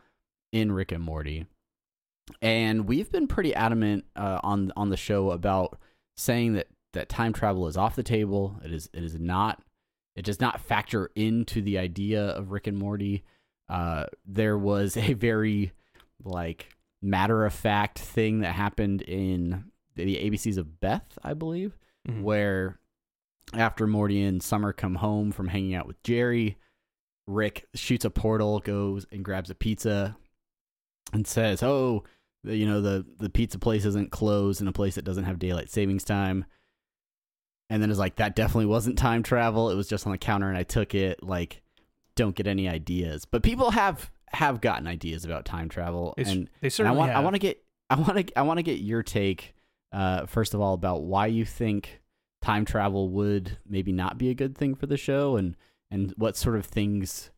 [0.52, 1.45] in Rick and Morty,
[2.41, 5.78] and we've been pretty adamant uh, on on the show about
[6.17, 8.60] saying that that time travel is off the table.
[8.63, 9.62] It is it is not.
[10.15, 13.24] It does not factor into the idea of Rick and Morty.
[13.67, 15.74] Uh, there was a very
[16.24, 16.69] like
[17.02, 22.21] matter of fact thing that happened in the ABCs of Beth, I believe, Mhm.
[22.21, 22.80] where
[23.53, 26.58] after Morty and Summer come home from hanging out with Jerry,
[27.27, 30.15] Rick shoots a portal, goes and grabs a pizza,
[31.13, 32.03] and says, "Oh,
[32.43, 35.39] the, you know the the pizza place isn't closed in a place that doesn't have
[35.39, 36.45] daylight savings time."
[37.69, 39.69] And then is like, "That definitely wasn't time travel.
[39.71, 41.62] It was just on the counter, and I took it." Like,
[42.15, 46.47] don't get any ideas, but people have have gotten ideas about time travel, It's- and
[46.62, 48.63] they and I certainly want I want to get I want to I want to
[48.63, 49.55] get your take
[49.91, 52.01] uh, first of all about why you think
[52.45, 55.55] time travel would maybe not be a good thing for the show and
[55.89, 57.31] and what sort of things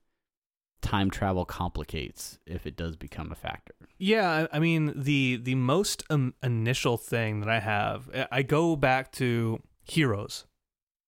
[0.81, 3.73] time travel complicates if it does become a factor.
[3.97, 8.41] Yeah, I I mean the the most um, initial thing that I have, I- I
[8.43, 10.45] go back to Heroes,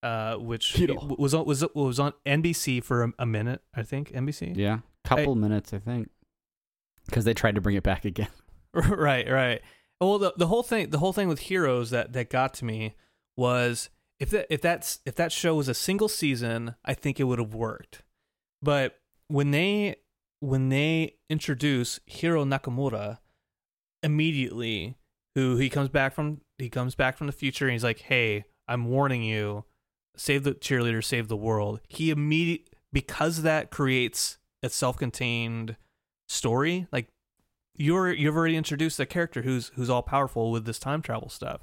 [0.02, 1.14] uh, which Hero.
[1.18, 4.56] was on was was on NBC for a, a minute, I think NBC.
[4.56, 6.08] Yeah, couple minutes I think
[7.06, 8.28] because they tried to bring it back again.
[8.72, 9.60] right, right.
[10.00, 12.94] Well, the the whole thing the whole thing with Heroes that that got to me
[13.36, 17.24] was if that if that's if that show was a single season, I think it
[17.24, 18.02] would have worked.
[18.62, 19.96] But when they
[20.40, 23.18] when they introduce Hiro Nakamura
[24.02, 24.96] immediately,
[25.34, 28.44] who he comes back from he comes back from the future and he's like, "Hey,
[28.68, 29.64] I'm warning you,
[30.16, 35.76] save the cheerleader, save the world." He immediate because that creates a self-contained
[36.28, 36.86] story.
[36.92, 37.08] Like
[37.76, 41.62] you're you've already introduced a character who's who's all powerful with this time travel stuff.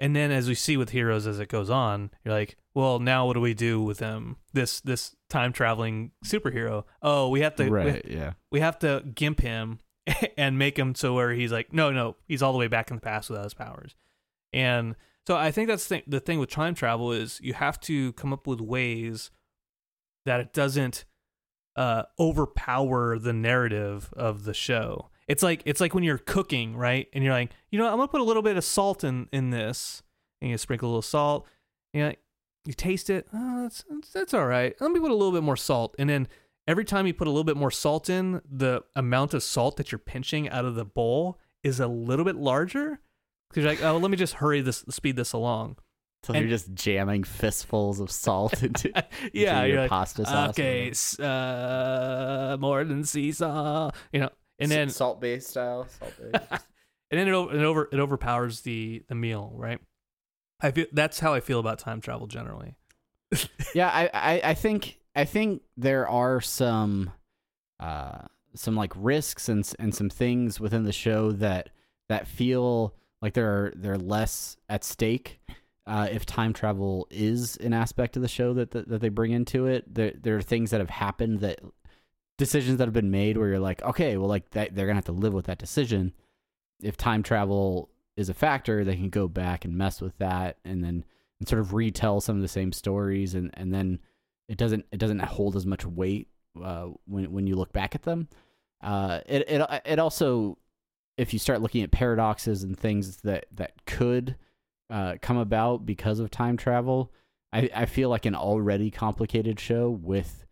[0.00, 3.26] And then as we see with heroes as it goes on, you're like, well, now
[3.26, 4.36] what do we do with him?
[4.52, 6.84] This this time traveling superhero.
[7.00, 8.32] Oh, we have to we, right, yeah.
[8.50, 9.78] we have to gimp him
[10.36, 12.96] and make him so where he's like, no, no, he's all the way back in
[12.96, 13.94] the past without his powers.
[14.52, 18.12] And so I think that's the, the thing with time travel is you have to
[18.14, 19.30] come up with ways
[20.26, 21.04] that it doesn't
[21.76, 25.10] uh, overpower the narrative of the show.
[25.28, 27.08] It's like it's like when you're cooking, right?
[27.12, 29.50] And you're like, you know, I'm gonna put a little bit of salt in in
[29.50, 30.02] this,
[30.40, 31.46] and you sprinkle a little salt.
[31.92, 32.12] You
[32.66, 33.26] you taste it.
[33.32, 34.74] Oh, that's that's all right.
[34.80, 36.28] Let me put a little bit more salt, and then
[36.66, 39.92] every time you put a little bit more salt in, the amount of salt that
[39.92, 43.00] you're pinching out of the bowl is a little bit larger.
[43.50, 45.76] Because you're like, oh, let me just hurry this, speed this along.
[46.24, 50.50] So And- you're just jamming fistfuls of salt into, into yeah, your like, pasta sauce.
[50.58, 50.90] okay,
[51.22, 55.86] uh, more than seesaw, you know, and then salt based style.
[55.98, 56.44] Salt based.
[57.10, 59.80] and then it, it over it overpowers the the meal, right?
[60.60, 62.76] I feel that's how I feel about time travel generally.
[63.74, 67.12] yeah, I, I, I think I think there are some
[67.80, 68.22] uh
[68.54, 71.70] some like risks and and some things within the show that
[72.08, 75.40] that feel like they're they're less at stake
[75.86, 79.32] uh, if time travel is an aspect of the show that, that that they bring
[79.32, 79.92] into it.
[79.92, 81.60] There there are things that have happened that
[82.38, 85.04] decisions that have been made where you're like, okay, well, like that they're gonna have
[85.06, 86.12] to live with that decision.
[86.82, 90.82] If time travel is a factor, they can go back and mess with that, and
[90.82, 91.04] then
[91.40, 94.00] and sort of retell some of the same stories, and and then
[94.48, 96.28] it doesn't it doesn't hold as much weight
[96.62, 98.28] uh, when when you look back at them.
[98.82, 100.58] Uh, it it it also
[101.16, 104.36] if you start looking at paradoxes and things that that could
[104.90, 107.12] uh, come about because of time travel,
[107.52, 110.43] I, I feel like an already complicated show with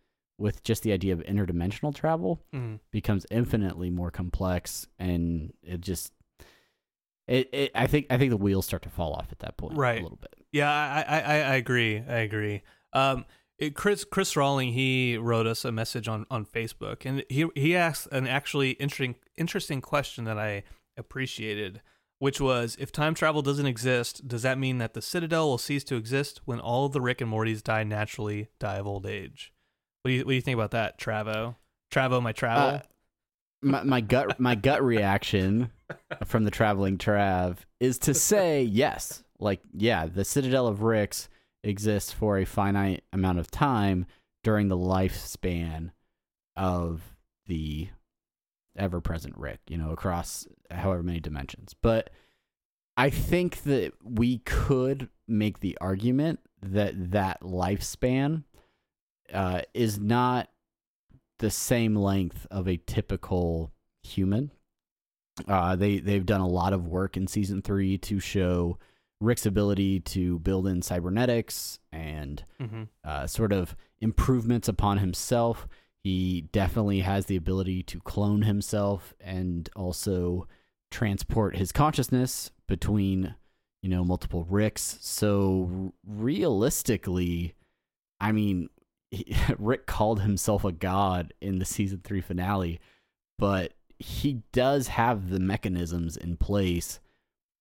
[0.43, 2.81] with just the idea of interdimensional travel Mm.
[2.91, 6.13] becomes infinitely more complex, and it just
[7.29, 9.77] it, it I think I think the wheels start to fall off at that point
[9.77, 10.01] Right.
[10.01, 10.35] a little bit.
[10.51, 11.99] Yeah, I, I, I agree.
[12.07, 12.63] I agree.
[12.93, 13.25] Um,
[13.59, 17.77] it, Chris Chris Rawling he wrote us a message on, on Facebook, and he he
[17.77, 20.65] asked an actually interesting interesting question that I
[20.97, 21.81] appreciated,
[22.19, 25.85] which was if time travel doesn't exist, does that mean that the Citadel will cease
[25.85, 29.53] to exist when all of the Rick and Mortys die naturally, die of old age?
[30.03, 31.57] What do you what do you think about that, Travo?
[31.93, 32.77] Travo, my travel.
[32.77, 32.81] Uh,
[33.63, 35.71] my, my gut my gut reaction
[36.25, 39.23] from the traveling Trav is to say yes.
[39.39, 41.29] Like, yeah, the Citadel of Ricks
[41.65, 44.07] exists for a finite amount of time
[44.45, 45.91] during the lifespan
[46.57, 47.03] of
[47.47, 47.89] the
[48.77, 51.75] ever present Rick, you know, across however many dimensions.
[51.81, 52.11] But
[52.97, 58.45] I think that we could make the argument that that lifespan
[59.33, 60.49] uh, is not
[61.39, 64.51] the same length of a typical human.
[65.49, 68.79] Uh, they they've done a lot of work in season three to show
[69.21, 72.83] Rick's ability to build in cybernetics and mm-hmm.
[73.05, 75.67] uh, sort of improvements upon himself.
[76.03, 80.49] He definitely has the ability to clone himself and also
[80.91, 83.37] transport his consciousness between,
[83.83, 84.99] you know, multiple Ricks.
[85.01, 87.55] So realistically,
[88.21, 88.69] I mean,
[89.13, 92.81] he, Rick called himself a god in the season three finale,
[93.39, 96.99] but he does have the mechanisms in place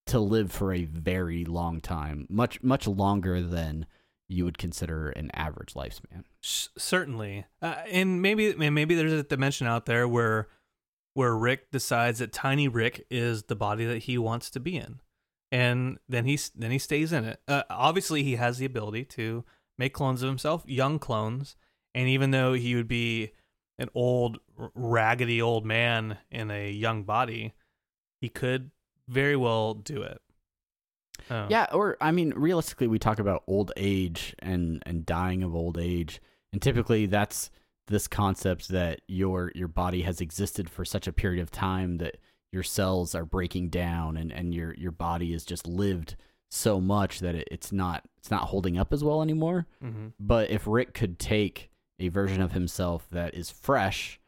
[0.06, 3.86] to live for a very long time, much much longer than
[4.28, 6.24] you would consider an average lifespan.
[6.40, 10.48] Certainly, uh, and maybe maybe there's a dimension out there where
[11.14, 15.00] where Rick decides that Tiny Rick is the body that he wants to be in,
[15.52, 17.40] and then he then he stays in it.
[17.46, 19.44] Uh, obviously, he has the ability to
[19.78, 21.56] make clones of himself, young clones,
[21.94, 23.32] and even though he would be
[23.78, 24.38] an old,
[24.74, 27.52] raggedy old man in a young body,
[28.20, 28.70] he could
[29.08, 30.20] very well do it.
[31.30, 31.46] Oh.
[31.48, 35.78] Yeah, or I mean, realistically, we talk about old age and and dying of old
[35.78, 36.20] age,
[36.52, 37.50] and typically that's
[37.88, 42.16] this concept that your your body has existed for such a period of time that
[42.52, 46.16] your cells are breaking down and and your your body has just lived
[46.54, 49.66] so much that it, it's not it's not holding up as well anymore.
[49.80, 54.20] hmm But if Rick could take a version of himself that is fresh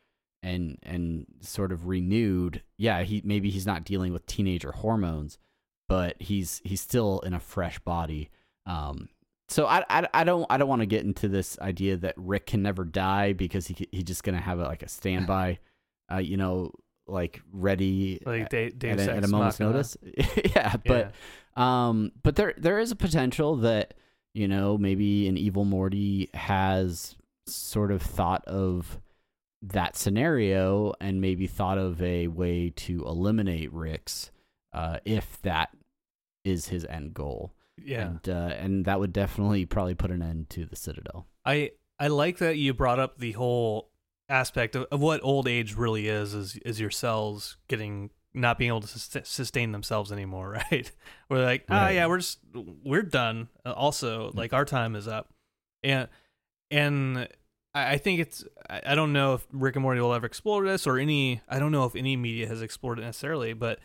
[0.42, 5.38] and and sort of renewed, yeah, he maybe he's not dealing with teenager hormones,
[5.86, 8.30] but he's he's still in a fresh body.
[8.64, 9.10] Um,
[9.48, 12.46] so I, I, I don't I don't want to get into this idea that Rick
[12.46, 15.58] can never die because he he's just gonna have a, like a standby,
[16.12, 16.72] uh, you know,
[17.06, 19.98] like ready Like de- at, Deus a, at a moment's notice.
[20.56, 21.12] yeah, but
[21.56, 23.94] um, but there there is a potential that
[24.32, 28.98] you know maybe an evil Morty has sort of thought of
[29.62, 34.30] that scenario and maybe thought of a way to eliminate Rick's
[34.72, 35.70] uh, if that
[36.44, 37.54] is his end goal.
[37.82, 38.02] yeah.
[38.02, 41.26] and uh, and that would definitely probably put an end to the Citadel.
[41.44, 43.90] I I like that you brought up the whole
[44.28, 48.68] aspect of, of what old age really is is is your cells getting not being
[48.68, 50.90] able to sustain themselves anymore, right?
[51.30, 53.48] We're like, ah, yeah, we're just we're done.
[53.64, 55.32] Uh, Also, like our time is up,
[55.82, 56.08] and
[56.70, 57.28] and
[57.74, 58.44] I, think it's.
[58.68, 61.40] I don't know if Rick and Morty will ever explore this or any.
[61.48, 63.80] I don't know if any media has explored it necessarily, but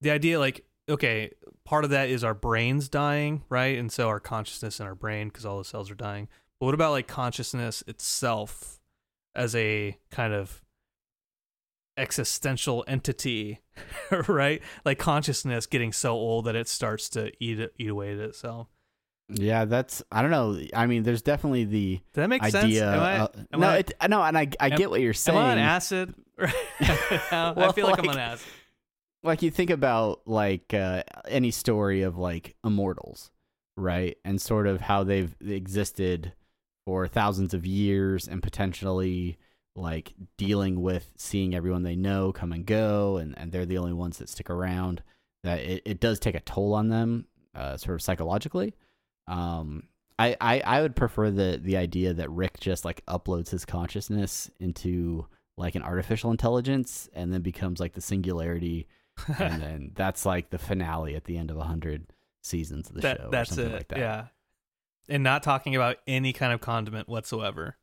[0.00, 1.32] the idea, like, okay,
[1.64, 3.78] part of that is our brains dying, right?
[3.78, 6.28] And so our consciousness and our brain, because all the cells are dying.
[6.60, 8.80] But what about like consciousness itself
[9.34, 10.61] as a kind of
[11.96, 13.60] existential entity,
[14.28, 14.62] right?
[14.84, 18.68] Like consciousness getting so old that it starts to eat eat away at itself.
[19.28, 20.60] Yeah, that's I don't know.
[20.74, 22.56] I mean, there's definitely the Does that make sense?
[22.64, 22.90] idea.
[22.92, 25.38] I, uh, no, I- it, no, and I I am- get what you're saying.
[25.38, 26.14] am I on acid?
[26.38, 26.48] now?
[27.30, 28.46] I Well, feel like, I'm on acid.
[29.22, 33.30] like you think about like uh, any story of like immortals,
[33.76, 34.16] right?
[34.24, 36.32] And sort of how they've existed
[36.84, 39.38] for thousands of years and potentially
[39.74, 43.92] like dealing with seeing everyone they know come and go and, and they're the only
[43.92, 45.02] ones that stick around
[45.44, 48.74] that it, it does take a toll on them uh, sort of psychologically
[49.28, 49.84] um
[50.18, 54.50] I, I i would prefer the the idea that rick just like uploads his consciousness
[54.60, 58.88] into like an artificial intelligence and then becomes like the singularity
[59.38, 62.06] and then that's like the finale at the end of a hundred
[62.42, 63.26] seasons of the that show.
[63.26, 63.76] or that's something it.
[63.76, 63.98] Like that.
[63.98, 64.26] Yeah,
[65.08, 67.76] and not talking about any kind of condiment whatsoever.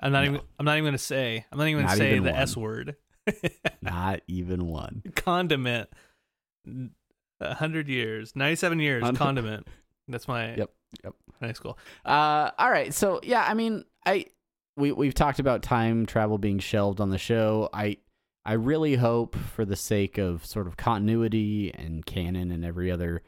[0.00, 0.30] I'm not No.
[0.30, 0.40] even.
[0.58, 1.44] I'm not even going to say.
[1.50, 2.40] I'm not even going to say the one.
[2.40, 2.96] S word.
[3.82, 5.02] Not even one.
[5.16, 5.90] condiment.
[7.40, 9.04] A hundred years, ninety-seven years.
[9.04, 9.68] Hun- condiment.
[10.08, 10.70] That's my Yep,
[11.04, 11.14] yep.
[11.40, 11.78] high school.
[12.04, 12.92] Uh, all right.
[12.94, 14.26] So yeah, I mean, I
[14.76, 17.68] we we've talked about time travel being shelved on the show.
[17.72, 17.98] I
[18.44, 23.22] I really hope, for the sake of sort of continuity and canon and every other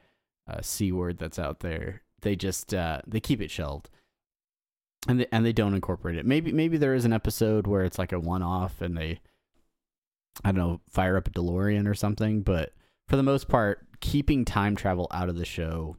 [0.49, 3.91] uh, c word that's out there, they just uh, they keep it shelved.
[5.09, 6.27] And they, and they don't incorporate it.
[6.27, 9.21] Maybe maybe there is an episode where it's like a one off and they
[10.45, 12.75] I don't know, fire up a DeLorean or something, but
[13.09, 15.97] for the most part, keeping time travel out of the show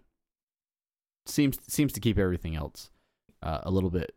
[1.25, 2.89] seems seems to keep everything else
[3.43, 4.15] uh, a little bit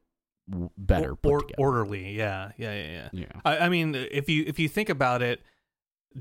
[0.79, 2.13] better Or, or- orderly.
[2.17, 3.09] Yeah, yeah, yeah, yeah.
[3.13, 3.41] yeah.
[3.45, 5.41] I, I mean, if you if you think about it,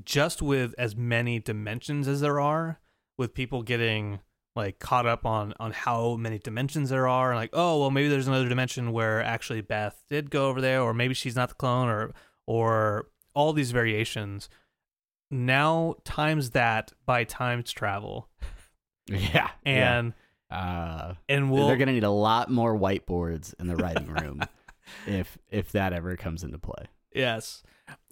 [0.04, 2.80] just with as many dimensions as there are,
[3.18, 4.20] with people getting
[4.56, 8.08] like caught up on on how many dimensions there are, and like, oh well, maybe
[8.08, 11.54] there's another dimension where actually Beth did go over there, or maybe she's not the
[11.54, 12.12] clone, or
[12.46, 14.48] or all these variations.
[15.30, 18.28] Now times that by times travel,
[19.08, 19.50] Yeah.
[19.64, 20.12] and
[20.50, 20.56] yeah.
[20.56, 24.42] uh, and we'll they're gonna need a lot more whiteboards in the writing room
[25.06, 26.86] if if that ever comes into play.
[27.12, 27.62] Yes.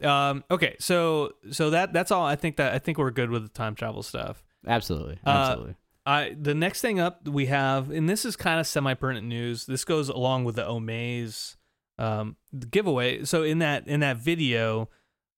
[0.03, 2.25] Um, okay, so so that that's all.
[2.27, 4.43] I think that I think we're good with the time travel stuff.
[4.67, 5.19] Absolutely.
[5.25, 5.57] Uh,
[6.05, 9.67] I the next thing up we have, and this is kind of semi-pertinent news.
[9.67, 11.57] This goes along with the Omaze
[11.99, 12.37] um,
[12.71, 13.25] giveaway.
[13.25, 14.89] So in that in that video,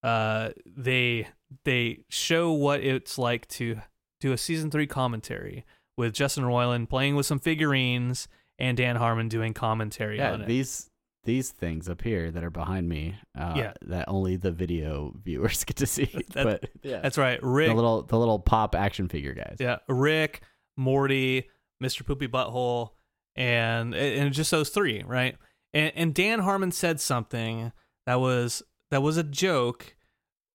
[0.02, 1.28] uh, they
[1.64, 3.78] they show what it's like to
[4.20, 5.64] do a season three commentary
[5.96, 8.26] with Justin Roiland playing with some figurines
[8.58, 10.32] and Dan Harmon doing commentary yeah.
[10.32, 10.48] on it.
[10.48, 10.90] These
[11.24, 13.16] these things up here that are behind me.
[13.36, 13.72] Uh, Yeah.
[13.82, 16.10] That only the video viewers get to see.
[16.34, 17.00] That- but yeah.
[17.00, 17.68] That's right, Rick.
[17.68, 19.56] the little the little pop action figure guys.
[19.60, 20.42] Yeah, Rick,
[20.76, 21.48] Morty,
[21.82, 22.04] Mr.
[22.06, 22.90] Poopy Butthole,
[23.36, 25.36] and and just those three, right?
[25.72, 27.72] And and Dan Harmon said something
[28.06, 29.96] that was that was a joke.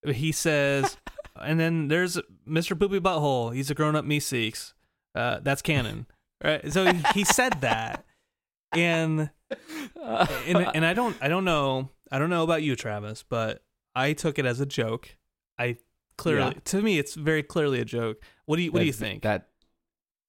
[0.05, 0.97] He says,
[1.41, 2.77] and then there's Mr.
[2.79, 3.53] Poopy Butthole.
[3.53, 4.73] He's a grown up Meeseeks.
[5.15, 6.05] Uh, that's canon,
[6.43, 6.71] right?
[6.71, 8.05] So he, he said that,
[8.71, 9.29] and
[10.01, 13.63] and and I don't I don't know I don't know about you, Travis, but
[13.95, 15.17] I took it as a joke.
[15.57, 15.77] I
[16.17, 16.59] clearly Yeah.
[16.65, 18.21] to me it's very clearly a joke.
[18.45, 19.23] What do you what do you think?
[19.23, 19.48] That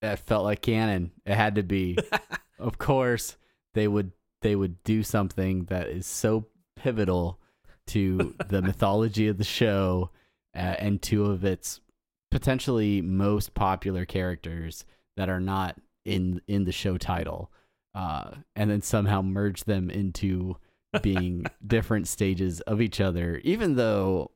[0.02, 1.12] that felt like canon.
[1.24, 1.98] It had to be.
[2.58, 3.36] of course,
[3.74, 7.38] they would they would do something that is so pivotal
[7.88, 10.10] to the mythology of the show
[10.54, 11.80] uh, and two of its
[12.30, 14.84] potentially most popular characters
[15.16, 17.50] that are not in in the show title,
[17.94, 20.56] uh, and then somehow merge them into
[21.02, 24.30] being different stages of each other, even though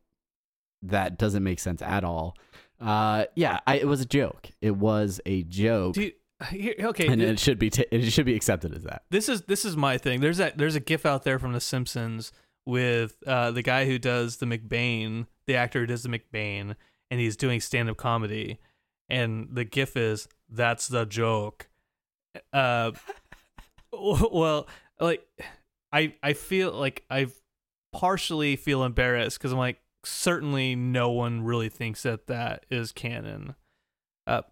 [0.83, 2.37] that doesn't make sense at all.
[2.81, 4.51] Uh, yeah, I, it was a joke.
[4.61, 6.13] It was a joke, you,
[6.51, 9.03] here, okay, and it should be ta it should be accepted as that.
[9.11, 10.21] this is this is my thing.
[10.21, 12.33] There's a there's a gif out there from The Simpsons
[12.67, 16.75] with uh, the guy who does the McBain, the actor who does the McBain,
[17.11, 18.59] and he's doing stand up comedy,
[19.09, 21.69] and the gif is that's the joke.
[22.53, 22.93] Uh,
[23.93, 24.67] well,
[25.01, 25.27] like
[25.93, 27.29] I I feel like I
[27.93, 33.55] partially feel embarrassed because I'm like certainly no one really thinks that that is canon.
[34.27, 34.43] Uh,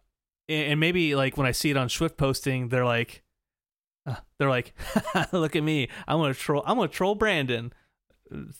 [0.48, 3.22] and, maybe like when I see it on Swift posting, they're like,
[4.06, 4.74] uh, they're like,
[5.32, 7.72] look at me, I'm gonna troll, I'm gonna troll Brandon,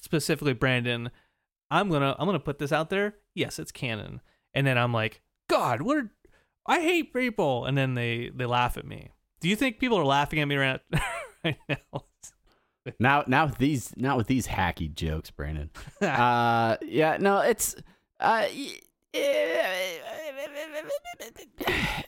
[0.01, 1.11] specifically Brandon.
[1.70, 3.16] I'm gonna I'm gonna put this out there.
[3.34, 4.20] Yes, it's canon.
[4.55, 5.97] And then I'm like, God, what?
[5.97, 6.11] Are,
[6.66, 7.64] I hate people.
[7.64, 9.11] And then they they laugh at me.
[9.40, 10.80] Do you think people are laughing at me right,
[11.45, 12.05] right now?
[12.99, 15.70] Now, now with these, not with these hacky jokes, Brandon.
[16.01, 17.76] uh, yeah, no, it's,
[18.18, 18.47] uh,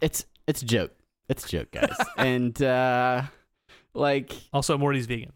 [0.01, 0.93] it's it's a joke.
[1.29, 3.23] It's a joke, guys, and uh,
[3.95, 5.33] like Also, Morty's vegan.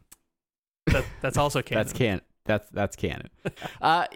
[0.86, 1.84] That, that's also canon.
[1.84, 3.28] that's can that's that's canon.
[3.80, 4.06] uh,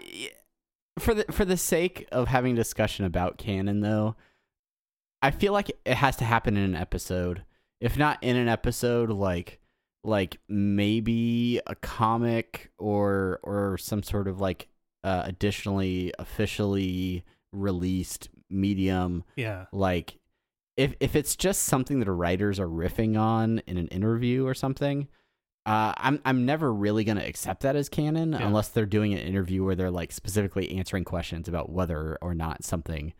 [0.99, 4.15] for the for the sake of having discussion about canon, though,
[5.21, 7.43] I feel like it has to happen in an episode.
[7.79, 9.59] If not in an episode, like
[10.03, 14.67] like maybe a comic or or some sort of like
[15.03, 19.65] uh, additionally officially released medium Yeah.
[19.71, 20.19] like
[20.77, 25.07] if if it's just something that writers are riffing on in an interview or something
[25.65, 28.45] uh, I'm I'm never really gonna accept that as canon Yeah.
[28.45, 32.63] unless they're doing an interview where they're like specifically answering questions about whether or not
[32.63, 33.13] something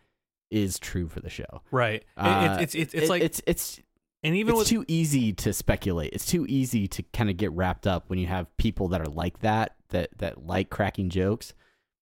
[0.52, 1.62] is true for the show.
[1.72, 2.04] Right.
[2.18, 3.80] Uh, it's, it's, it's, It- like, it's it's
[4.24, 6.14] and even it's with, too easy to speculate.
[6.14, 9.08] It's too easy to kind of get wrapped up when you have people that are
[9.08, 11.54] like that that that like cracking jokes.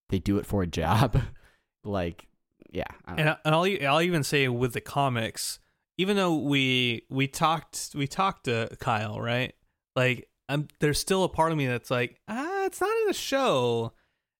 [0.10, 1.22] They do it for a job.
[1.84, 2.28] like
[2.72, 5.60] yeah, I don't and, I- and I'll, I'll even say with the comics,
[5.98, 9.54] even though we, we talked, we talked to Kyle, right?
[9.96, 13.14] Like, I'm, there's still a part of me that's like, ah, it's not in the
[13.14, 13.92] show.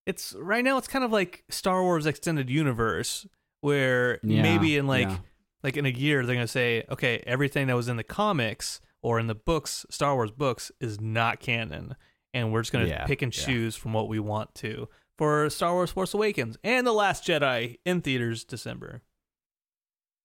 [0.06, 3.28] It's right now, it's kind of like Star Wars Extended Universe,
[3.60, 5.18] where Yeah, maybe in like, yeah.
[5.64, 9.20] Like in a year they're gonna say, okay, everything that was in the comics or
[9.20, 11.96] in the books, Star Wars books, is not canon,
[12.34, 13.44] and we're just gonna Yeah, pick and yeah.
[13.46, 14.88] choose from what we want to
[15.18, 19.02] for Star Wars: Force Awakens and The Last Jedi in theaters December.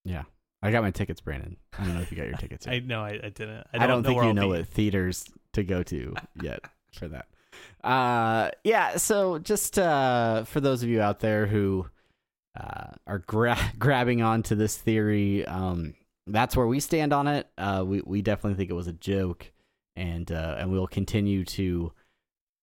[0.05, 0.25] Yeah.
[0.63, 1.57] I got my tickets, Brandon.
[1.79, 2.67] I don't know if you got your tickets.
[2.67, 2.75] Yet.
[2.75, 3.67] I know I, I didn't.
[3.73, 4.59] I I don't, don't, think you I'll know be.
[4.59, 6.61] what theaters to go to yet
[6.93, 7.27] for that.
[7.85, 8.97] Uh, yeah.
[8.97, 11.87] So just uh, for those of you out there who
[12.57, 15.95] uh, are gra- grabbing onto this theory, um,
[16.27, 17.49] that's where we stand on it.
[17.57, 19.53] Uh, we we definitely think it was a joke,
[19.95, 21.93] and uh, and we'll continue to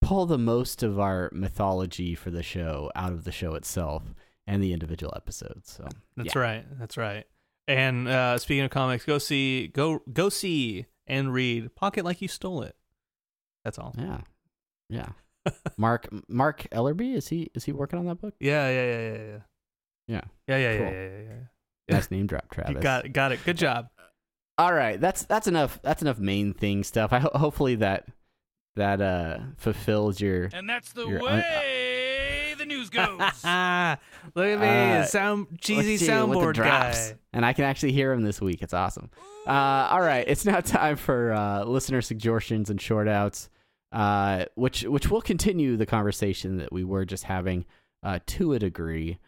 [0.02, 4.14] pull the most of our mythology for the show out of the show itself
[4.46, 5.72] and the individual episodes.
[5.72, 6.40] So That's yeah.
[6.40, 6.78] right.
[6.78, 7.24] That's right.
[7.66, 12.28] And uh, speaking of comics, go see go go see and read Pocket Like You
[12.28, 12.76] Stole It.
[13.64, 13.94] That's all.
[13.98, 14.20] Yeah,
[14.90, 15.08] yeah.
[15.78, 18.34] Marc Marc Ellerby is he is he working on that book?
[18.38, 19.38] Yeah, yeah, yeah, yeah, yeah.
[20.08, 20.20] Yeah.
[20.46, 20.86] Yeah, yeah, Cool.
[20.86, 21.22] yeah, yeah, yeah,
[21.88, 21.94] yeah.
[21.96, 22.74] Nice name drop, Travis.
[22.74, 23.40] You got got it.
[23.44, 23.88] Good job.
[24.58, 25.80] All right, that's that's enough.
[25.82, 27.12] That's enough main thing stuff.
[27.12, 28.06] I ho- hopefully that
[28.76, 30.50] that uh fulfills your.
[30.52, 33.08] And that's the You're un- way the news goes.
[33.18, 34.66] Look at me,
[34.98, 37.10] Uh, sound cheesy Let's see with the soundboard drops.
[37.10, 37.18] guy.
[37.32, 38.62] and I can actually hear him this week.
[38.62, 39.10] It's awesome.
[39.46, 39.50] Uh,
[39.90, 43.50] all right, it's now time for uh, listener suggestions and short outs,
[43.92, 47.64] uh, which which will continue the conversation that we were just having
[48.04, 49.18] uh, to a degree.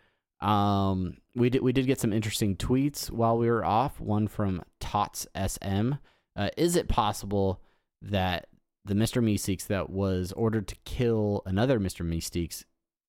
[0.41, 4.01] Um, we did we did get some interesting tweets while we were off.
[4.01, 5.93] One from Tots SM.
[6.37, 7.61] Uh, is it possible
[8.03, 8.49] that
[8.85, 9.23] the Mr.
[9.23, 12.07] Meeseeks that was ordered to kill another Mr.
[12.07, 12.65] Meeseeks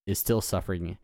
[0.05, 0.97] is still suffering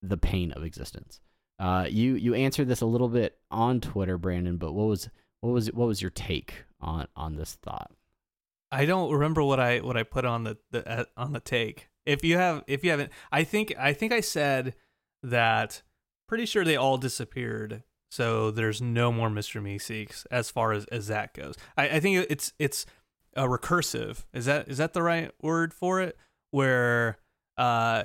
[0.00, 1.20] the pain of existence?
[1.58, 5.08] Uh, you you answered this a little bit on Twitter, Brandon, but what was
[5.40, 7.90] what was what was your take on on this thought?
[8.70, 11.88] I don't remember what I what I put on the, the uh, on the take.
[12.06, 14.74] If you have if you haven't, I think I think I said
[15.22, 15.82] that
[16.28, 17.82] pretty sure they all disappeared.
[18.10, 19.62] So there's no more Mr.
[19.62, 21.56] Meeseeks as far as as that goes.
[21.76, 22.86] I, I think it's it's
[23.36, 24.24] a recursive.
[24.32, 26.16] Is that is that the right word for it?
[26.50, 27.18] Where
[27.56, 28.04] uh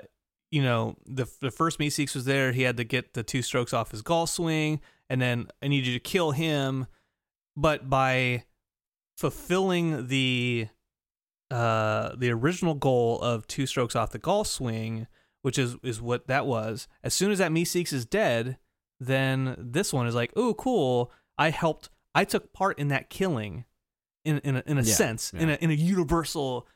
[0.52, 2.52] you know the the first Meeseeks was there.
[2.52, 5.86] He had to get the two strokes off his golf swing, and then I need
[5.86, 6.88] you to kill him.
[7.56, 8.46] But by
[9.18, 10.68] fulfilling the
[11.52, 15.08] uh the original goal of two strokes off the golf swing,
[15.48, 16.90] which is is what that was.
[17.06, 18.58] As soon as that Meeseeks is dead,
[19.00, 21.10] then this one is like, oh, cool.
[21.38, 21.90] I helped.
[22.14, 23.64] I took part in that killing,
[24.26, 26.68] in in a, in a Yeah, sense, in a in a universal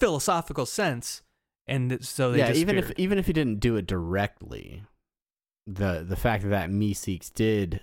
[0.00, 1.22] philosophical sense.
[1.68, 4.82] And so they yeah, even if even if he didn't do it directly,
[5.68, 7.82] the the fact that that Meeseeks did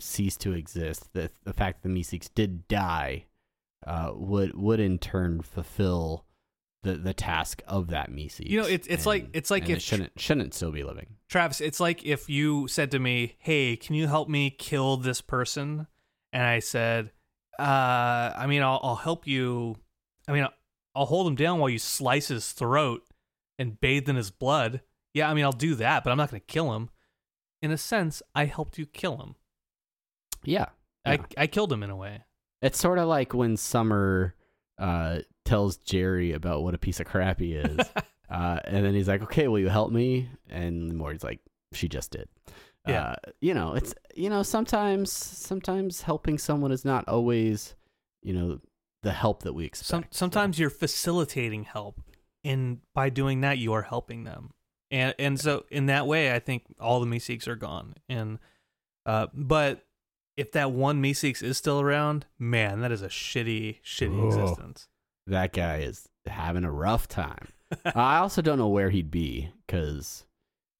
[0.00, 3.26] cease to exist, the the fact that the Meeseeks did die,
[3.86, 6.24] uh, would would in turn fulfill
[6.86, 8.48] the the task of that Meeseeks.
[8.48, 11.16] You know, it's- it's like- it's like if- it shouldn't shouldn't still be living.
[11.28, 15.20] Travis, it's like if you said to me, "Hey, can you help me kill this
[15.20, 15.86] person?"
[16.32, 17.12] And I said,
[17.58, 19.76] "Uh, I mean, I'll, I'll help you.
[20.28, 20.54] I mean, I'll,
[20.94, 23.02] I'll hold him down while you slice his throat
[23.58, 24.82] and bathe in his blood.
[25.14, 26.90] Yeah, I mean, I'll do that, but I'm not going to kill him.
[27.62, 29.34] In a sense, I helped you kill him.
[30.44, 30.66] Yeah,
[31.04, 31.22] I yeah.
[31.38, 32.24] I killed him in a way.
[32.62, 34.34] It's sort of like when Summer
[34.78, 37.78] uh, tells Jerry about what a piece of crap he is,
[38.30, 41.40] uh, and then he's like, "Okay, will you help me?" And Morty's like,
[41.72, 42.28] "She just did."
[42.86, 43.02] Yeah.
[43.02, 47.74] Uh, you know, it's you know sometimes sometimes helping someone is not always
[48.22, 48.60] you know
[49.02, 49.88] the help that we expect.
[49.88, 52.00] Some, sometimes you're facilitating help,
[52.44, 54.50] and by doing that, you are helping them.
[54.90, 57.94] And and so in that way, I think all the Meeseeks are gone.
[58.08, 58.38] And
[59.04, 59.84] uh, but
[60.36, 64.88] if that one Meeseeks is still around, man, that is a shitty, shitty existence.
[65.26, 67.48] That guy is having a rough time.
[67.84, 70.24] I also don't know where he'd be because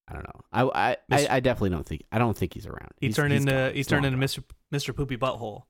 [0.09, 0.41] I don't know.
[0.53, 2.91] I I, I I definitely don't think I don't think he's around.
[3.01, 4.19] He He's- turned he's into he turned into.
[4.19, 4.43] Mr.
[4.73, 4.95] Mr.
[4.97, 5.63] Poopy Butthole.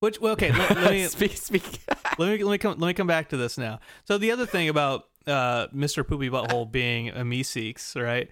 [0.00, 1.80] Which well, okay, let, let me speak speak.
[2.18, 3.78] let me let me come let me come back to this now.
[4.04, 6.06] So the other thing about uh, Mr.
[6.06, 8.28] Poopy Butthole being a Meeseeks, right?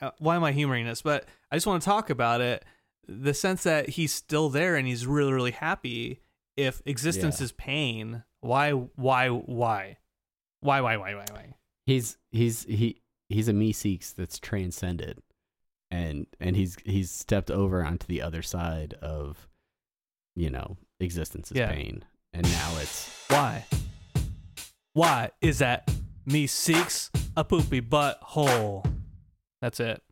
[0.00, 1.02] Uh, Why am I humoring this?
[1.02, 2.64] But I just want to talk about it.
[3.08, 6.20] The sense that he's still there and he's really really happy
[6.56, 7.44] if existence yeah.
[7.44, 9.98] is pain, why why why?
[10.60, 11.54] Why why why why why?
[11.86, 15.22] He's he's he he's a Meeseeks that's transcended
[15.90, 19.48] and and he's he's stepped over onto the other side of
[20.36, 21.70] you know, existence is yeah.
[21.70, 22.04] pain.
[22.32, 23.64] And now it's why?
[24.92, 25.90] Why is that
[26.28, 28.84] Meeseeks a poopy butthole?
[29.60, 30.02] That's it.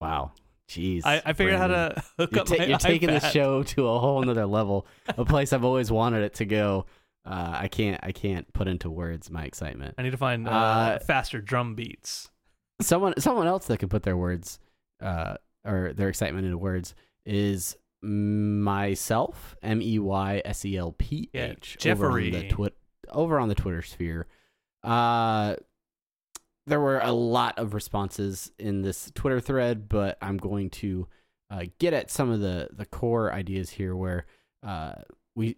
[0.00, 0.32] Wow.
[0.68, 3.62] Jeez, I, I figured out how to hook You're, up ta- you're taking the show
[3.62, 6.86] to a whole nother level, a place I've always wanted it to go.
[7.26, 9.94] Uh, I can't I can't put into words my excitement.
[9.98, 12.30] I need to find uh, Uh, faster drum beats.
[12.80, 14.58] Someone someone else that can put their words
[15.02, 16.94] uh, or their excitement into words
[17.26, 22.70] is myself M E Y S E L P H over on the Jeffrey.
[23.10, 24.26] over on the Twitter sphere.
[24.82, 25.56] Uh,
[26.66, 31.06] there were a lot of responses in this Twitter thread, but I'm going to
[31.50, 33.94] uh, get at some of the the core ideas here.
[33.94, 34.26] Where
[34.62, 34.94] uh,
[35.34, 35.56] we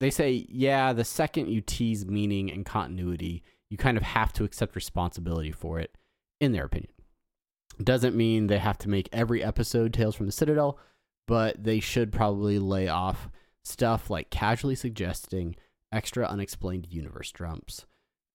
[0.00, 4.44] they say, yeah, the second you tease meaning and continuity, you kind of have to
[4.44, 5.96] accept responsibility for it.
[6.40, 6.92] In their opinion,
[7.82, 10.78] doesn't mean they have to make every episode Tales from the Citadel,
[11.26, 13.28] but they should probably lay off
[13.62, 15.56] stuff like casually suggesting
[15.92, 17.86] extra unexplained universe jumps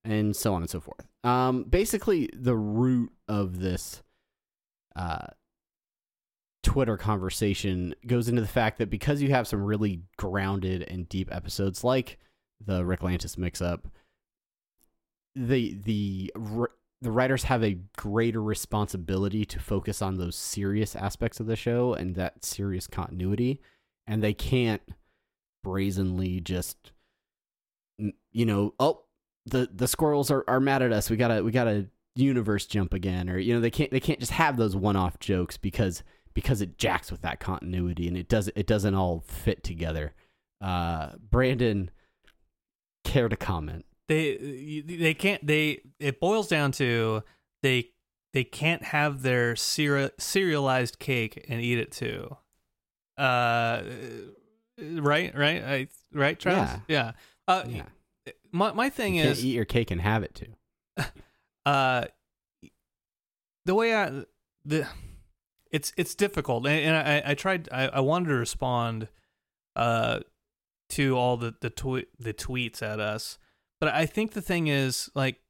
[0.03, 1.05] and so on and so forth.
[1.23, 4.01] Um, basically, the root of this
[4.95, 5.27] uh,
[6.63, 11.33] Twitter conversation goes into the fact that because you have some really grounded and deep
[11.33, 12.19] episodes like
[12.65, 13.81] the Ricklantis Mixup,
[15.35, 16.31] the the
[17.01, 21.93] the writers have a greater responsibility to focus on those serious aspects of the show
[21.93, 23.61] and that serious continuity,
[24.05, 24.81] and they can't
[25.63, 26.91] brazenly just
[28.31, 29.03] you know oh
[29.49, 33.29] the the squirrels are, are mad at us we gotta we gotta universe jump again
[33.29, 36.77] or you know they can't they can't just have those one-off jokes because because it
[36.77, 40.13] jacks with that continuity and it doesn't it doesn't all fit together
[40.61, 41.89] uh brandon
[43.05, 47.23] care to comment They they can't they it boils down to
[47.63, 47.91] they
[48.33, 52.37] they can't have their cere- serialized cake and eat it too.
[53.17, 53.81] Uh
[54.77, 56.79] right right I, right Travis?
[56.87, 57.11] Yeah.
[57.47, 57.85] Uh yeah
[58.51, 60.53] my my thing you is eat your cake and have it too.
[61.65, 62.05] Uh
[63.65, 64.23] the way i
[64.65, 64.87] the
[65.71, 66.65] it's it's difficult.
[66.65, 69.09] And, and i i tried I, I wanted to respond
[69.75, 70.21] uh
[70.91, 73.37] to all the the twe- the tweets at us.
[73.79, 75.41] But i think the thing is like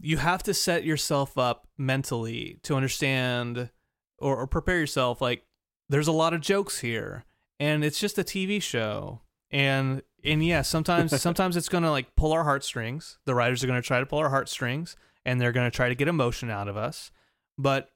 [0.00, 3.70] you have to set yourself up mentally to understand
[4.18, 5.22] or, or prepare yourself.
[5.22, 5.44] Like
[5.88, 7.24] there's a lot of jokes here
[7.58, 9.20] and it's just a tv show
[9.50, 13.82] and and yeah sometimes sometimes it's gonna like pull our heartstrings the writers are gonna
[13.82, 17.10] try to pull our heartstrings and they're gonna try to get emotion out of us
[17.58, 17.90] but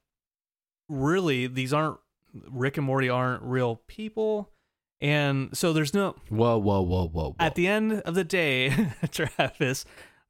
[0.88, 1.98] really these aren't
[2.50, 4.50] rick and morty aren't real people
[5.00, 7.36] and so there's no whoa whoa whoa whoa, whoa.
[7.38, 8.70] at the end of the day,
[9.10, 9.84] Travis,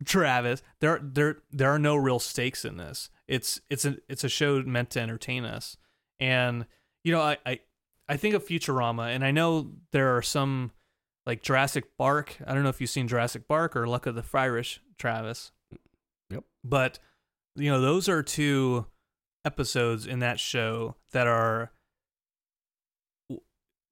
[0.05, 3.09] Travis, there there there are no real stakes in this.
[3.29, 5.77] It's it's a it's a show meant to entertain us,
[6.19, 6.67] and
[7.05, 7.61] you know I I,
[8.09, 10.73] I think of Futurama, and I know there are some
[11.27, 12.37] like Jurassic Bark.
[12.47, 15.53] I don't know if you've seen Jurassic Bark or Luck of the Irish, Travis.
[16.31, 16.45] Yep.
[16.65, 16.99] But
[17.57, 18.87] you know those are two
[19.45, 21.73] episodes in that show that are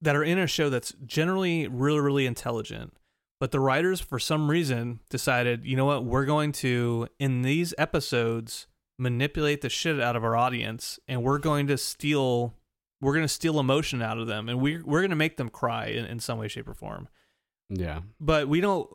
[0.01, 2.93] that are in a show that's generally really really intelligent
[3.39, 7.73] but the writers for some reason decided you know what we're going to in these
[7.77, 8.67] episodes
[8.99, 12.53] manipulate the shit out of our audience and we're going to steal
[13.01, 15.49] we're going to steal emotion out of them and we we're going to make them
[15.49, 17.07] cry in, in some way shape or form
[17.69, 18.89] yeah but we don't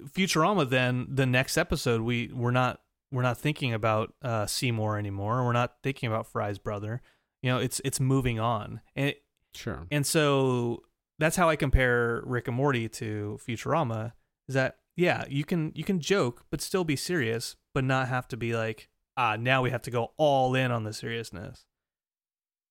[0.00, 5.44] futurama then the next episode we we're not we're not thinking about uh seymour anymore
[5.44, 7.02] we're not thinking about fry's brother
[7.42, 9.22] you know it's it's moving on and it,
[9.54, 10.82] sure and so
[11.22, 14.12] that's how I compare Rick and Morty to Futurama.
[14.48, 18.26] Is that yeah, you can you can joke but still be serious, but not have
[18.28, 21.64] to be like ah now we have to go all in on the seriousness.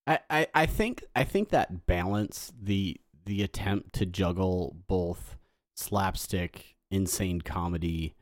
[0.06, 5.36] I, I, I think I think that balance the the attempt to juggle both
[5.74, 8.14] slapstick, insane comedy,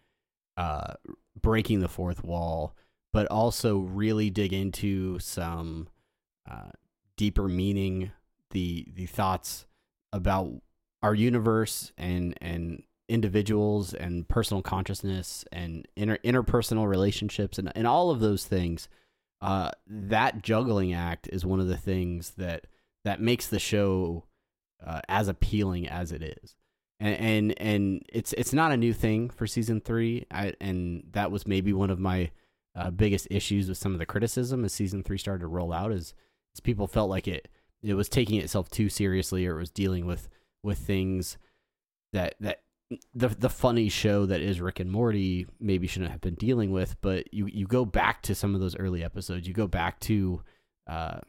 [0.57, 0.94] uh,
[1.40, 2.74] breaking the fourth wall,
[3.12, 5.88] but also really dig into some
[6.51, 6.70] uh,
[7.16, 8.12] deeper meaning,
[8.51, 9.66] the the thoughts
[10.12, 10.53] about
[11.03, 18.11] our universe and and individuals and personal consciousness and inter- interpersonal relationships and, and all
[18.11, 18.88] of those things.
[19.42, 22.66] Uh, that juggling act is one of the things that
[23.05, 24.24] that makes the show
[24.86, 26.57] uh, as appealing as it is
[27.01, 31.30] and, and and it's it's not a new thing for season three I, and that
[31.30, 32.30] was maybe one of my
[32.76, 35.92] uh, biggest issues with some of the criticism as season three started to roll out
[35.92, 36.14] is,
[36.55, 37.48] is people felt like it
[37.82, 40.28] it was taking itself too seriously or it was dealing with
[40.62, 41.38] with things
[42.12, 42.61] that that
[43.14, 46.96] the the funny show that is Rick and Morty maybe shouldn't have been dealing with.
[47.01, 49.46] But you you go back to some of those early episodes.
[49.46, 50.42] You go back to
[50.88, 51.20] uh,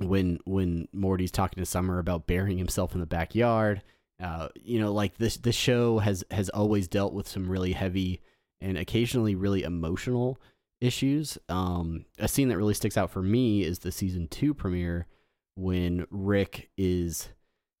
[0.00, 3.82] when when Morty's talking to Summer about burying himself in the backyard.
[4.22, 8.20] Uh, you know, like this this show has has always dealt with some really heavy
[8.60, 10.40] and occasionally really emotional
[10.80, 11.38] issues.
[11.48, 15.06] Um, a scene that really sticks out for me is the season two premiere
[15.54, 17.28] when Rick is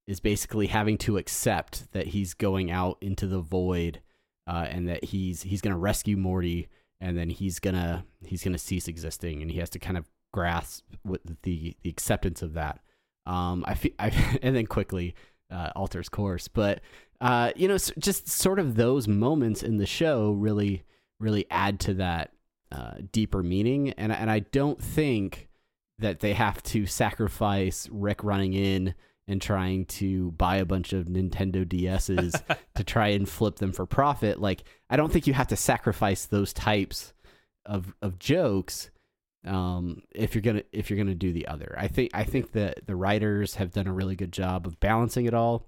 [0.06, 4.00] is basically having to accept that he's going out into the void
[4.46, 6.68] uh, and that he's he's going to rescue Morty
[7.00, 10.84] and then he's gonna he's gonna cease existing and he has to kind of grasp
[11.04, 12.80] with the the acceptance of that.
[13.26, 15.14] Um, I feel I, and then quickly
[15.50, 16.80] uh, alters course, but
[17.20, 20.84] uh, you know, just sort of those moments in the show really
[21.20, 22.32] really add to that
[22.70, 25.48] uh, deeper meaning, and and I don't think
[25.98, 28.94] that they have to sacrifice Rick running in
[29.26, 32.40] and trying to buy a bunch of Nintendo DSs
[32.74, 34.40] to try and flip them for profit.
[34.40, 37.12] Like, I don't think you have to sacrifice those types
[37.66, 38.90] of of jokes
[39.48, 41.74] um, if you're gonna if you're gonna do the other.
[41.78, 45.26] I think I think that the writers have done a really good job of balancing
[45.26, 45.66] it all,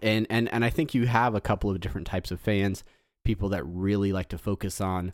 [0.00, 2.84] and and and I think you have a couple of different types of fans,
[3.24, 5.12] people that really like to focus on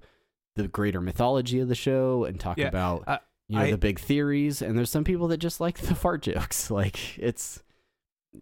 [0.56, 3.18] the greater mythology of the show and talk Yeah, about I-
[3.48, 4.60] you know I- the big theories.
[4.62, 6.70] And there's some people that just like the fart jokes.
[6.78, 7.62] Like it's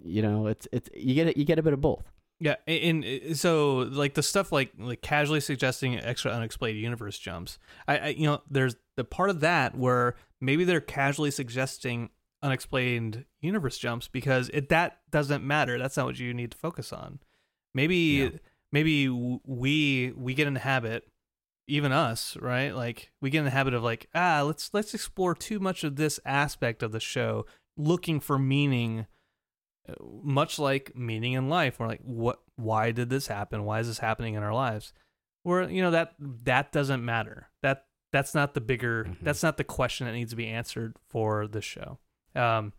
[0.05, 3.03] you know it's it's you get it you get a bit of both Yeah, and,
[3.03, 7.59] and so like the stuff like like casually suggesting extra unexplained universe jumps.
[7.89, 12.11] I, I you know there's the part of that where maybe they're casually suggesting
[12.43, 15.79] unexplained universe jumps because it that doesn't matter.
[15.79, 17.21] That's not what you need to focus on.
[17.75, 18.29] Maybe Yeah.
[18.71, 21.09] maybe we we get in the habit
[21.69, 22.77] even us, right?
[22.77, 25.97] Like we get in the habit of like, ah, let's let's explore too much of
[25.97, 29.05] this aspect of the show, looking for meaning uh,
[30.23, 33.65] much like meaning in life we're like what why did this happen?
[33.65, 34.93] Why is this happening in our lives?
[35.43, 37.49] Where you know that that doesn't matter.
[37.63, 39.17] That that's not the bigger Mhm.
[39.23, 41.99] that's not the question that needs to be answered for the show.
[42.35, 42.73] Um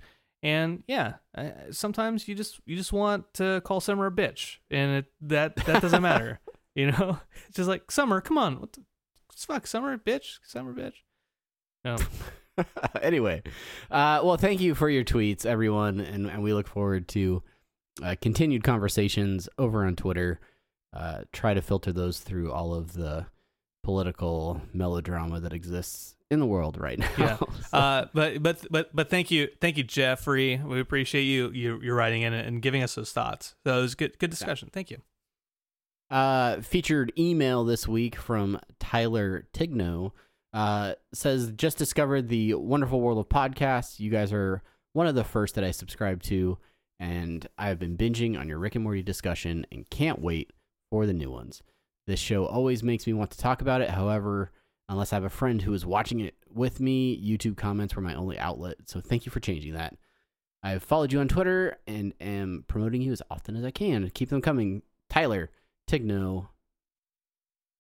[0.43, 4.97] and yeah I, sometimes you just you just want to call summer a bitch and
[4.97, 6.39] it that that doesn't matter
[6.76, 7.20] you know?
[7.47, 8.82] It's just like summer come on what the
[9.36, 10.93] fuck summer bitch summer bitch.
[11.86, 12.05] Um,
[13.01, 13.41] anyway
[13.91, 17.43] uh well thank you for your tweets everyone and, and we look forward to
[18.03, 20.39] uh, continued conversations over on twitter
[20.93, 23.26] uh try to filter those through all of the
[23.84, 27.38] political melodrama that exists in the world right now Yeah.
[27.70, 30.58] So- Uh, but but but but thank you, thank you, Jeffrey.
[30.64, 33.55] We appreciate you you you writing in and giving us those thoughts.
[33.66, 34.70] So it was good good discussion.
[34.72, 34.97] Thank you.
[36.10, 40.12] Uh, featured email this week from Tyler Tigno
[40.58, 43.99] uh, says just discovered the wonderful world of podcasts.
[43.99, 46.58] You guys are one of the first that I subscribe to,
[46.99, 50.51] and I've been binging on your Rick and Morty discussion and can't wait
[50.89, 51.62] for the new ones.
[52.08, 53.91] This show always makes me want to talk about it.
[53.91, 54.51] However,
[54.89, 58.16] unless I have a friend who is watching it with me, YouTube comments were my
[58.16, 58.78] only outlet.
[58.86, 59.95] So thank you for changing that.
[60.64, 64.10] I've followed you on Twitter and am promoting you as often as I can.
[64.10, 64.82] Keep them coming.
[65.08, 65.51] Tyler,
[65.88, 66.47] Tigno,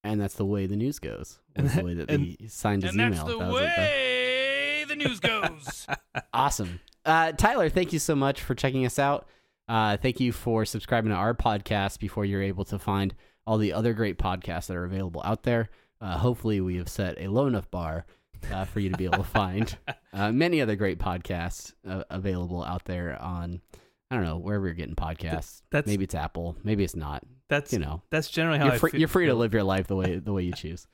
[0.07, 1.39] and that's the way the news goes.
[1.55, 3.25] Was the way that And- he signed his And that's email.
[3.39, 5.87] the That was like the- way the news goes.
[6.33, 6.79] awesome.
[7.05, 9.27] Uh, Tyler, thank you so much for checking us out.
[9.67, 13.13] Uh, thank you for subscribing to our podcast before you're able to find
[13.45, 15.69] all the other great podcasts that are available out there.
[15.99, 18.05] Uh, hopefully, we have set a low enough bar
[18.51, 19.77] uh, for you to be able to find
[20.13, 23.61] uh, many other great podcasts uh, available out there on,
[24.11, 25.61] I don't know, wherever you're getting podcasts.
[25.71, 27.23] That's- maybe it's Apple, maybe it's not.
[27.49, 29.87] That's You know, that's generally how you're I free, you're free to live your life
[29.87, 30.87] the way the way you choose.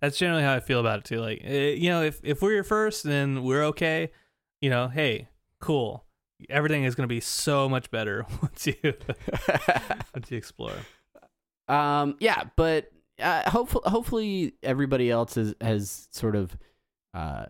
[0.00, 1.20] that's generally how I feel about it too.
[1.20, 4.10] Like eh, you know, if if we're your first, then we're okay.
[4.60, 5.28] You know, hey,
[5.60, 6.04] cool.
[6.48, 8.74] Everything is going to be so much better once you
[10.14, 10.74] once you explore.
[11.68, 12.90] Um, yeah, but
[13.20, 16.56] uh, hopefully, hopefully everybody else has has sort of
[17.14, 17.46] uh,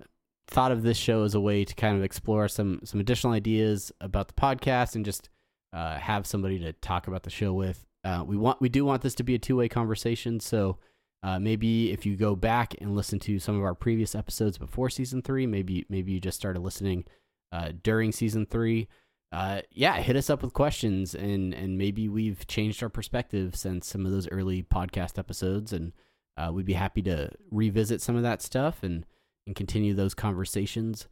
[0.47, 3.93] thought of this show as a way to kind of explore some some additional ideas
[4.01, 5.28] about the podcast and just
[5.72, 7.84] uh, have somebody to talk about the show with.
[8.04, 10.78] Uh, we want we do want this to be a two way conversation, so
[11.22, 14.90] uh, maybe if you go back and listen to some of our previous episodes before
[14.90, 17.04] season three, maybe maybe you just started listening
[17.52, 18.88] uh, during season three.
[19.30, 23.86] Uh, yeah, hit us up with questions, and and maybe we've changed our perspective since
[23.86, 25.92] some of those early podcast episodes, and
[26.36, 29.06] uh, we'd be happy to revisit some of that stuff and
[29.46, 31.08] and continue those conversations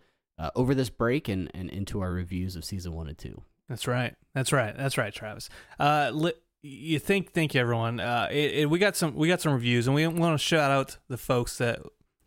[0.57, 3.43] over this break and and into our reviews of season one and two.
[3.71, 4.17] That's right.
[4.35, 4.77] That's right.
[4.77, 5.49] That's right, Travis.
[5.79, 8.01] Uh, li- you think, thank you, everyone.
[8.01, 10.73] Uh, it, it, we got some, we got some reviews, and we want to shout
[10.73, 11.79] out the folks that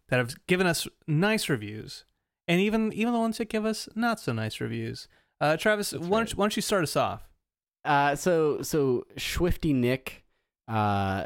[0.08, 2.06] that have given us nice reviews,
[2.48, 5.10] and even even the ones that give us not so nice reviews.
[5.42, 6.10] Uh, Travis, why, right.
[6.10, 7.28] don't you, why don't you start us off?
[7.84, 10.24] Uh, so so Swifty Nick
[10.70, 11.26] uh,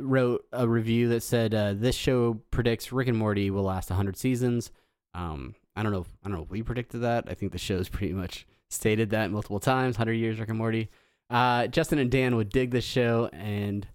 [0.00, 4.16] wrote a review that said uh, this show predicts Rick and Morty will last 100
[4.16, 4.72] seasons.
[5.14, 6.00] Um, I don't know.
[6.00, 7.26] If, I don't know if we predicted that.
[7.28, 9.96] I think the show's pretty much stated that multiple times.
[9.96, 10.90] 100 years Rick and Morty.
[11.30, 13.86] Uh, Justin and Dan would dig this show, and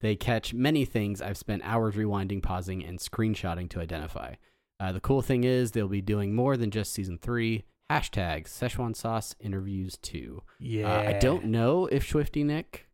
[0.00, 4.34] they catch many things I've spent hours rewinding, pausing, and screenshotting to identify.
[4.80, 7.64] Uh, the cool thing is they'll be doing more than just season three.
[7.90, 10.42] Hashtag Szechuan sauce interviews too.
[10.58, 12.88] Yeah, Uh, I don't know if Swifty Nick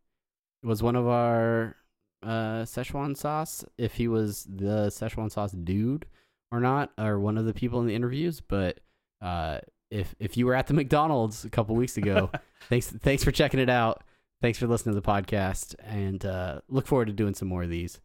[0.63, 1.75] was one of our
[2.23, 6.05] uh, Szechuan sauce, if he was the Szechuan sauce dude
[6.51, 8.41] or not, or one of the people in the interviews.
[8.41, 8.79] But
[9.21, 9.59] uh,
[9.91, 12.31] if if you were at the McDonald's a couple weeks ago,
[12.69, 14.03] thanks thanks for checking it out.
[14.41, 17.69] Thanks for listening to the podcast, and uh, look forward to doing some more of
[17.69, 17.99] these.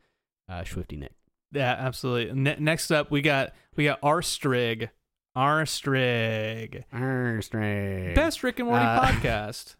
[0.48, 1.12] Uh, Swifty Nick.
[1.52, 2.34] Yeah, absolutely.
[2.38, 4.90] Ne- next up, we got we got R Strig,
[5.34, 8.14] R Strig, Armstrong.
[8.14, 9.76] best Rick and Morty Uh, podcast.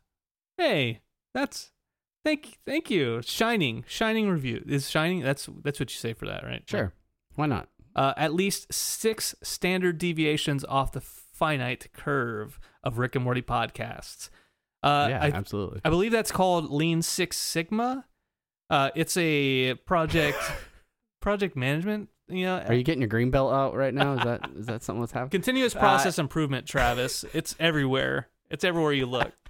[0.57, 1.01] Hey,
[1.35, 1.73] that's
[2.25, 3.21] thank thank you.
[3.23, 5.21] Shining, shining review is shining.
[5.21, 6.63] That's that's what you say for that, right?
[6.67, 6.93] Sure,
[7.35, 7.69] why not?
[7.95, 11.01] uh, at least six standard deviations off the
[11.37, 14.31] finite curve of Rick and Morty podcasts.
[14.83, 15.81] Uh, yeah, I, absolutely.
[15.85, 18.05] I believe that's called Lean Six Sigma.
[18.71, 20.39] Uh, it's a project
[21.21, 22.09] project management.
[22.29, 24.15] You know, Are you getting your green belt out right now?
[24.15, 25.31] Is that is that something that's happening?
[25.31, 26.67] continuous process improvement.
[26.67, 28.29] Travis, it's everywhere.
[28.51, 29.33] It's everywhere you look.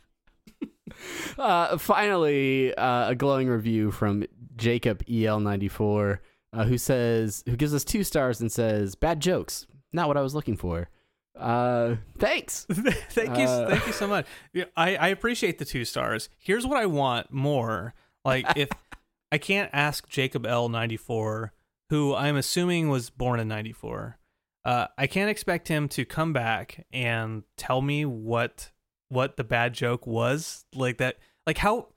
[1.37, 4.24] Uh, finally, uh, a glowing review from
[4.57, 6.20] Jacob EL94,
[6.53, 10.22] uh, who says, who gives us two stars and says, "Bad jokes, not what I
[10.22, 10.89] was looking for."
[11.37, 12.66] Uh, thanks.
[12.70, 14.26] thank you, Uh, thank you so much.
[14.53, 16.28] Yeah, I I appreciate the two stars.
[16.39, 17.95] Here's what I want more.
[18.24, 18.68] Like if
[19.32, 21.53] I can't ask Jacob L ninety four,
[21.91, 24.18] who I'm assuming was born in ninety four.
[24.64, 28.70] Uh, I can't expect him to come back and tell me what
[29.09, 30.64] what the bad joke was.
[30.74, 31.18] Like that.
[31.47, 31.89] Like how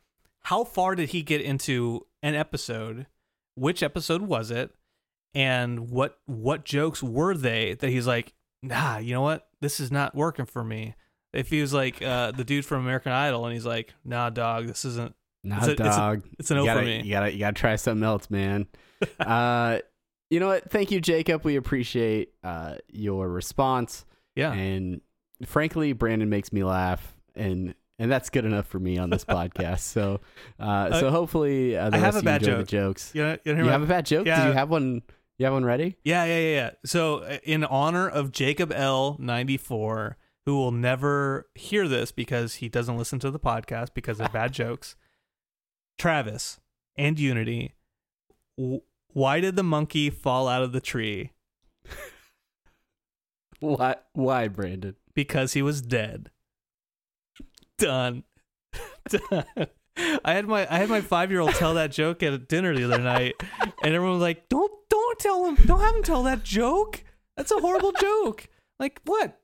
[0.44, 3.08] how far did he get into an episode?
[3.56, 4.76] Which episode was it?
[5.34, 9.48] And what what jokes were they that he's like, nah, you know what?
[9.62, 10.96] This is not working for me.
[11.34, 14.68] If he was like uh, the dude from American Idol and he's like, nah, dog,
[14.68, 15.14] this isn't.
[15.44, 16.24] Nah, It's a- it's a- dog.
[16.40, 17.02] It's an you gotta, for me.
[17.04, 18.68] You gotta, you gotta try something else, man.
[19.20, 19.80] uh,
[20.30, 20.70] you know what?
[20.72, 21.44] Thank you, Jacob.
[21.46, 24.06] We appreciate uh your response.
[24.36, 24.52] Yeah.
[24.54, 25.02] And
[25.46, 29.80] frankly, Brandon makes me laugh, and and that's good enough for me on this podcast.
[29.82, 30.22] So,
[30.60, 32.60] uh, so hopefully, uh, the I have a bad joke.
[32.66, 33.12] the jokes.
[33.14, 34.26] You, know, you, know, You have a bad joke?
[34.26, 34.48] Did Yeah.
[34.48, 35.02] you have one?
[35.40, 35.96] You have one ready?
[36.04, 36.70] yeah, yeah, yeah, yeah.
[36.86, 42.56] So, uh, in honor of Jacob L ninety four, who will never hear this because
[42.56, 44.96] he doesn't listen to the podcast because they're bad jokes,
[45.98, 46.60] Travis
[46.98, 47.74] and Unity,
[48.58, 48.82] w-
[49.14, 51.32] why did the monkey fall out of the tree?
[53.62, 53.96] Why?
[54.14, 54.96] Why, Brandon?
[55.14, 56.32] because he was dead.
[57.78, 58.24] Done.
[59.10, 59.46] Done.
[60.24, 62.86] I had my I had my five year old tell that joke at dinner the
[62.86, 63.36] other night,
[63.84, 64.72] and everyone was like, "Don't
[65.20, 67.04] don't tell him, don't have him tell that joke.
[67.38, 68.48] That's a horrible joke.
[68.80, 69.40] Like what?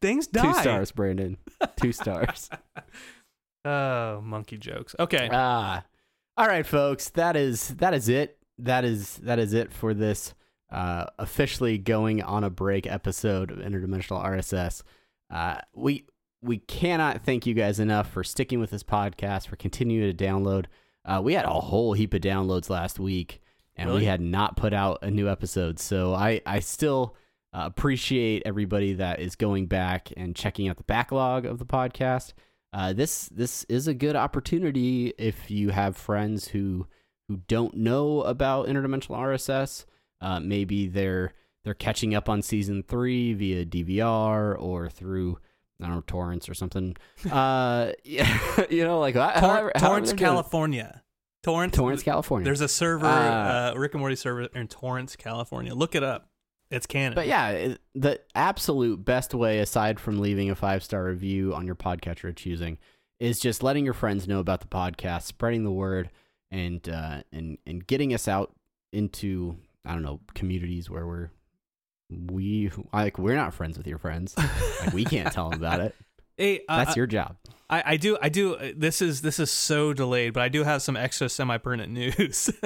[0.00, 0.42] Things die.
[0.42, 1.36] Two stars, Brandon.
[1.76, 2.50] Two stars.
[3.66, 4.94] Oh, monkey jokes.
[4.98, 5.26] Okay.
[5.32, 5.84] Ah,
[6.36, 7.08] all right, folks.
[7.08, 8.36] That is that is it.
[8.58, 10.34] That is that is it for this
[10.70, 14.82] uh, officially going on a break episode of Interdimensional RSS.
[15.30, 16.04] Uh, we
[16.42, 20.66] we cannot thank you guys enough for sticking with this podcast for continuing to download.
[21.06, 23.40] Uh, we had a whole heap of downloads last week,
[23.76, 24.00] and Really?
[24.02, 25.78] we had not put out a new episode.
[25.78, 27.16] So I I still
[27.52, 32.32] uh, appreciate everybody that is going back and checking out the backlog of the podcast.
[32.72, 36.86] Uh, this this is a good opportunity if you have friends who
[37.28, 39.84] who don't know about interdimensional RSS.
[40.20, 41.32] Uh, maybe they're
[41.64, 45.38] they're catching up on season three via DVR or through
[45.80, 46.96] I don't know torrents or something.
[47.30, 48.38] Uh, yeah,
[48.70, 50.16] you know, like Tor- however- however they're doing.
[50.18, 51.02] California.
[51.44, 52.44] Torrance, Torrance, California.
[52.44, 55.74] There's a server, Uh, uh, Rick and Morty server in Torrance, California.
[55.74, 56.28] Look it up.
[56.70, 57.14] It's canon.
[57.14, 61.76] But yeah, the absolute best way, aside from leaving a five star review on your
[61.76, 62.78] podcatcher of choosing,
[63.20, 66.10] is just letting your friends know about the podcast, spreading the word,
[66.50, 68.54] and uh, and and getting us out
[68.92, 71.30] into I don't know communities where we're
[72.10, 74.34] we like we're not friends with your friends.
[74.80, 75.94] like we can't tell them about it.
[76.36, 77.36] Hey, uh, That's your job.
[77.70, 80.64] I, I do I do uh, this is this is so delayed, but I do
[80.64, 82.50] have some extra semi pertinent news.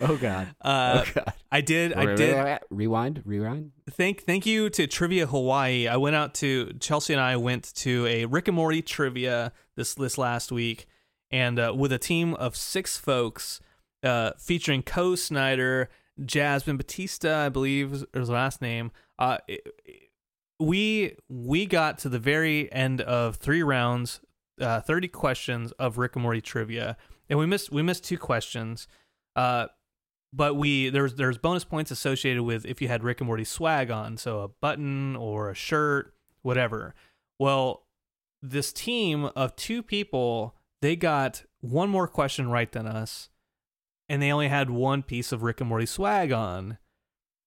[0.00, 0.48] Oh God.
[0.60, 1.32] uh, oh God.
[1.50, 3.22] I did I did rewind.
[3.24, 3.70] Rewind.
[3.90, 5.86] thank thank you to Trivia Hawaii.
[5.86, 9.94] I went out to Chelsea and I went to a Rick and Morty trivia this
[9.94, 10.86] this last week,
[11.30, 13.60] and uh, with a team of six folks,
[14.02, 15.88] uh, featuring Co Snyder,
[16.24, 18.90] Jasmine Batista, I believe is her last name.
[19.18, 19.66] Uh, it-
[20.62, 24.20] we we got to the very end of three rounds,
[24.60, 26.96] uh, thirty questions of Rick and Morty trivia,
[27.28, 28.86] and we missed we missed two questions.
[29.34, 29.66] Uh,
[30.32, 33.90] but we there's there's bonus points associated with if you had Rick and Morty swag
[33.90, 36.94] on, so a button or a shirt, whatever.
[37.38, 37.86] Well,
[38.40, 43.28] this team of two people, they got one more question right than us,
[44.08, 46.78] and they only had one piece of Rick and Morty swag on.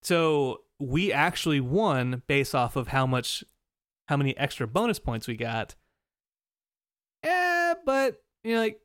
[0.03, 3.43] So we actually won based off of how much
[4.07, 5.75] how many extra bonus points we got.
[7.23, 8.79] Eh, but you know, like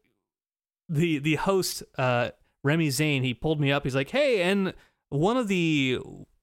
[0.89, 2.31] the the host uh
[2.63, 3.85] Remy Zane, he pulled me up.
[3.85, 4.75] He's like, "Hey, and
[5.09, 5.99] one of the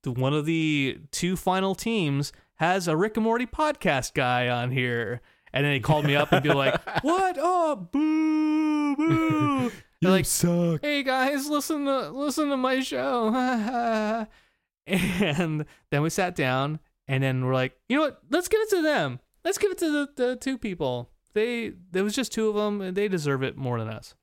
[0.06, 5.22] one of the two final teams has a Rick and Morty podcast guy on here."
[5.54, 7.38] And then he called me up and be like, "What?
[7.40, 9.72] Oh, boo, boo!"
[10.02, 10.82] They're like, suck.
[10.82, 14.28] "Hey guys, listen to listen to my show."
[14.88, 18.22] and then we sat down, and then we're like, "You know what?
[18.30, 19.20] Let's give it to them.
[19.44, 21.12] Let's give it to the, the two people.
[21.34, 24.16] They there was just two of them, and they deserve it more than us."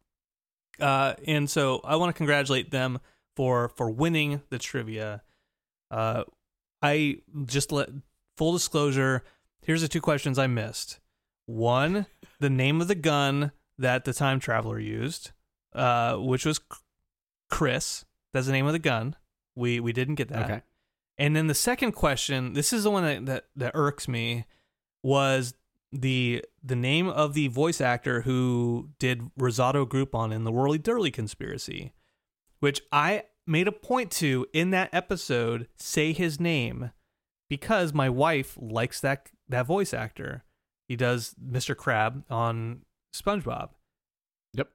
[0.81, 2.99] Uh, and so I want to congratulate them
[3.37, 5.23] for for winning the trivia.
[5.91, 6.25] Uh,
[6.83, 7.91] I just let
[8.37, 9.23] full disclosure.
[9.63, 11.01] Here's the two questions I missed.
[11.47, 12.07] One,
[12.41, 15.31] the name of the gun that the time traveler used,
[15.75, 16.61] uh, which was
[17.51, 18.05] Chris.
[18.33, 19.17] That's the name of the gun.
[19.57, 20.45] We we didn't get that.
[20.45, 20.63] Okay.
[21.17, 24.47] And then the second question, this is the one that, that, that irks me,
[25.03, 25.55] was
[25.93, 31.13] the the name of the voice actor who did Risotto Groupon in the Whirly Dirly
[31.13, 31.93] conspiracy,
[32.59, 36.91] which I made a point to in that episode say his name
[37.49, 40.43] because my wife likes that that voice actor.
[40.89, 41.77] He does Mr.
[41.77, 42.83] Crab on
[43.15, 43.71] SpongeBob.
[44.55, 44.69] Yep.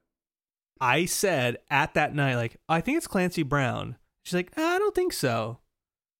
[0.80, 3.96] I said at that night, like, I think it's Clancy Brown.
[4.22, 5.58] She's like, I don't think so.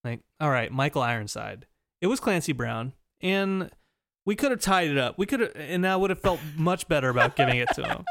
[0.04, 1.66] Like, all right, Michael Ironside.
[2.00, 3.70] It was Clancy Brown, and
[4.24, 5.18] we could have tied it up.
[5.18, 8.04] We could have, and I would have felt much better about giving it to him.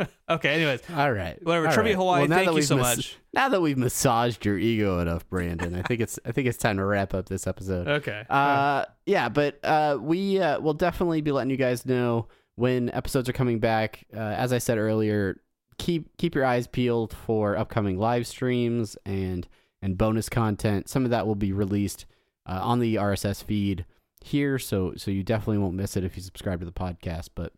[0.30, 1.38] okay, anyways, All right.
[1.44, 3.18] Whatever, All Trivia Hawaii, now thank that you so mas- much.
[3.32, 6.76] Now that we've massaged your ego enough, Brandon, I think it's I think it's time
[6.78, 7.86] to wrap up this episode.
[7.88, 8.24] okay.
[8.28, 13.28] Uh, yeah, but uh, we uh, will definitely be letting you guys know when episodes
[13.28, 14.04] are coming back.
[14.14, 15.40] Uh, as I said earlier,
[15.78, 19.46] keep keep your eyes peeled for upcoming live streams and
[19.80, 20.88] and bonus content.
[20.88, 22.04] Some of that will be released
[22.46, 23.84] uh, on the RSS feed
[24.24, 27.28] here, so so you definitely won't miss it if you subscribe to the podcast.
[27.34, 27.52] But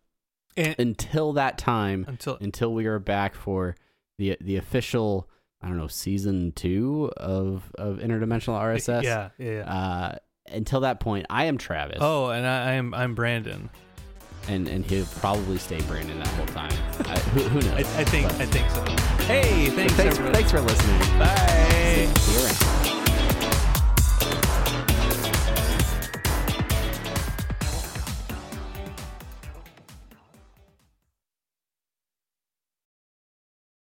[0.56, 3.76] And- until that time, until until we are back for
[4.18, 5.28] the the official
[5.62, 9.02] I don't know season two of of interdimensional RSS.
[9.02, 9.50] yeah, yeah.
[9.50, 9.60] yeah.
[9.72, 10.14] Uh,
[10.52, 11.98] until that point, I am Travis.
[12.00, 13.70] oh, and I, I'm I'm Brandon.
[14.48, 16.72] And and he'll probably stay Brandon that whole time.
[17.06, 17.72] I, who, who knows?
[17.74, 18.84] I, I think But- I think so.
[19.24, 20.98] Hey, thanks, thanks, thanks for listening.
[21.18, 22.08] Bye.
[22.16, 22.89] See you around.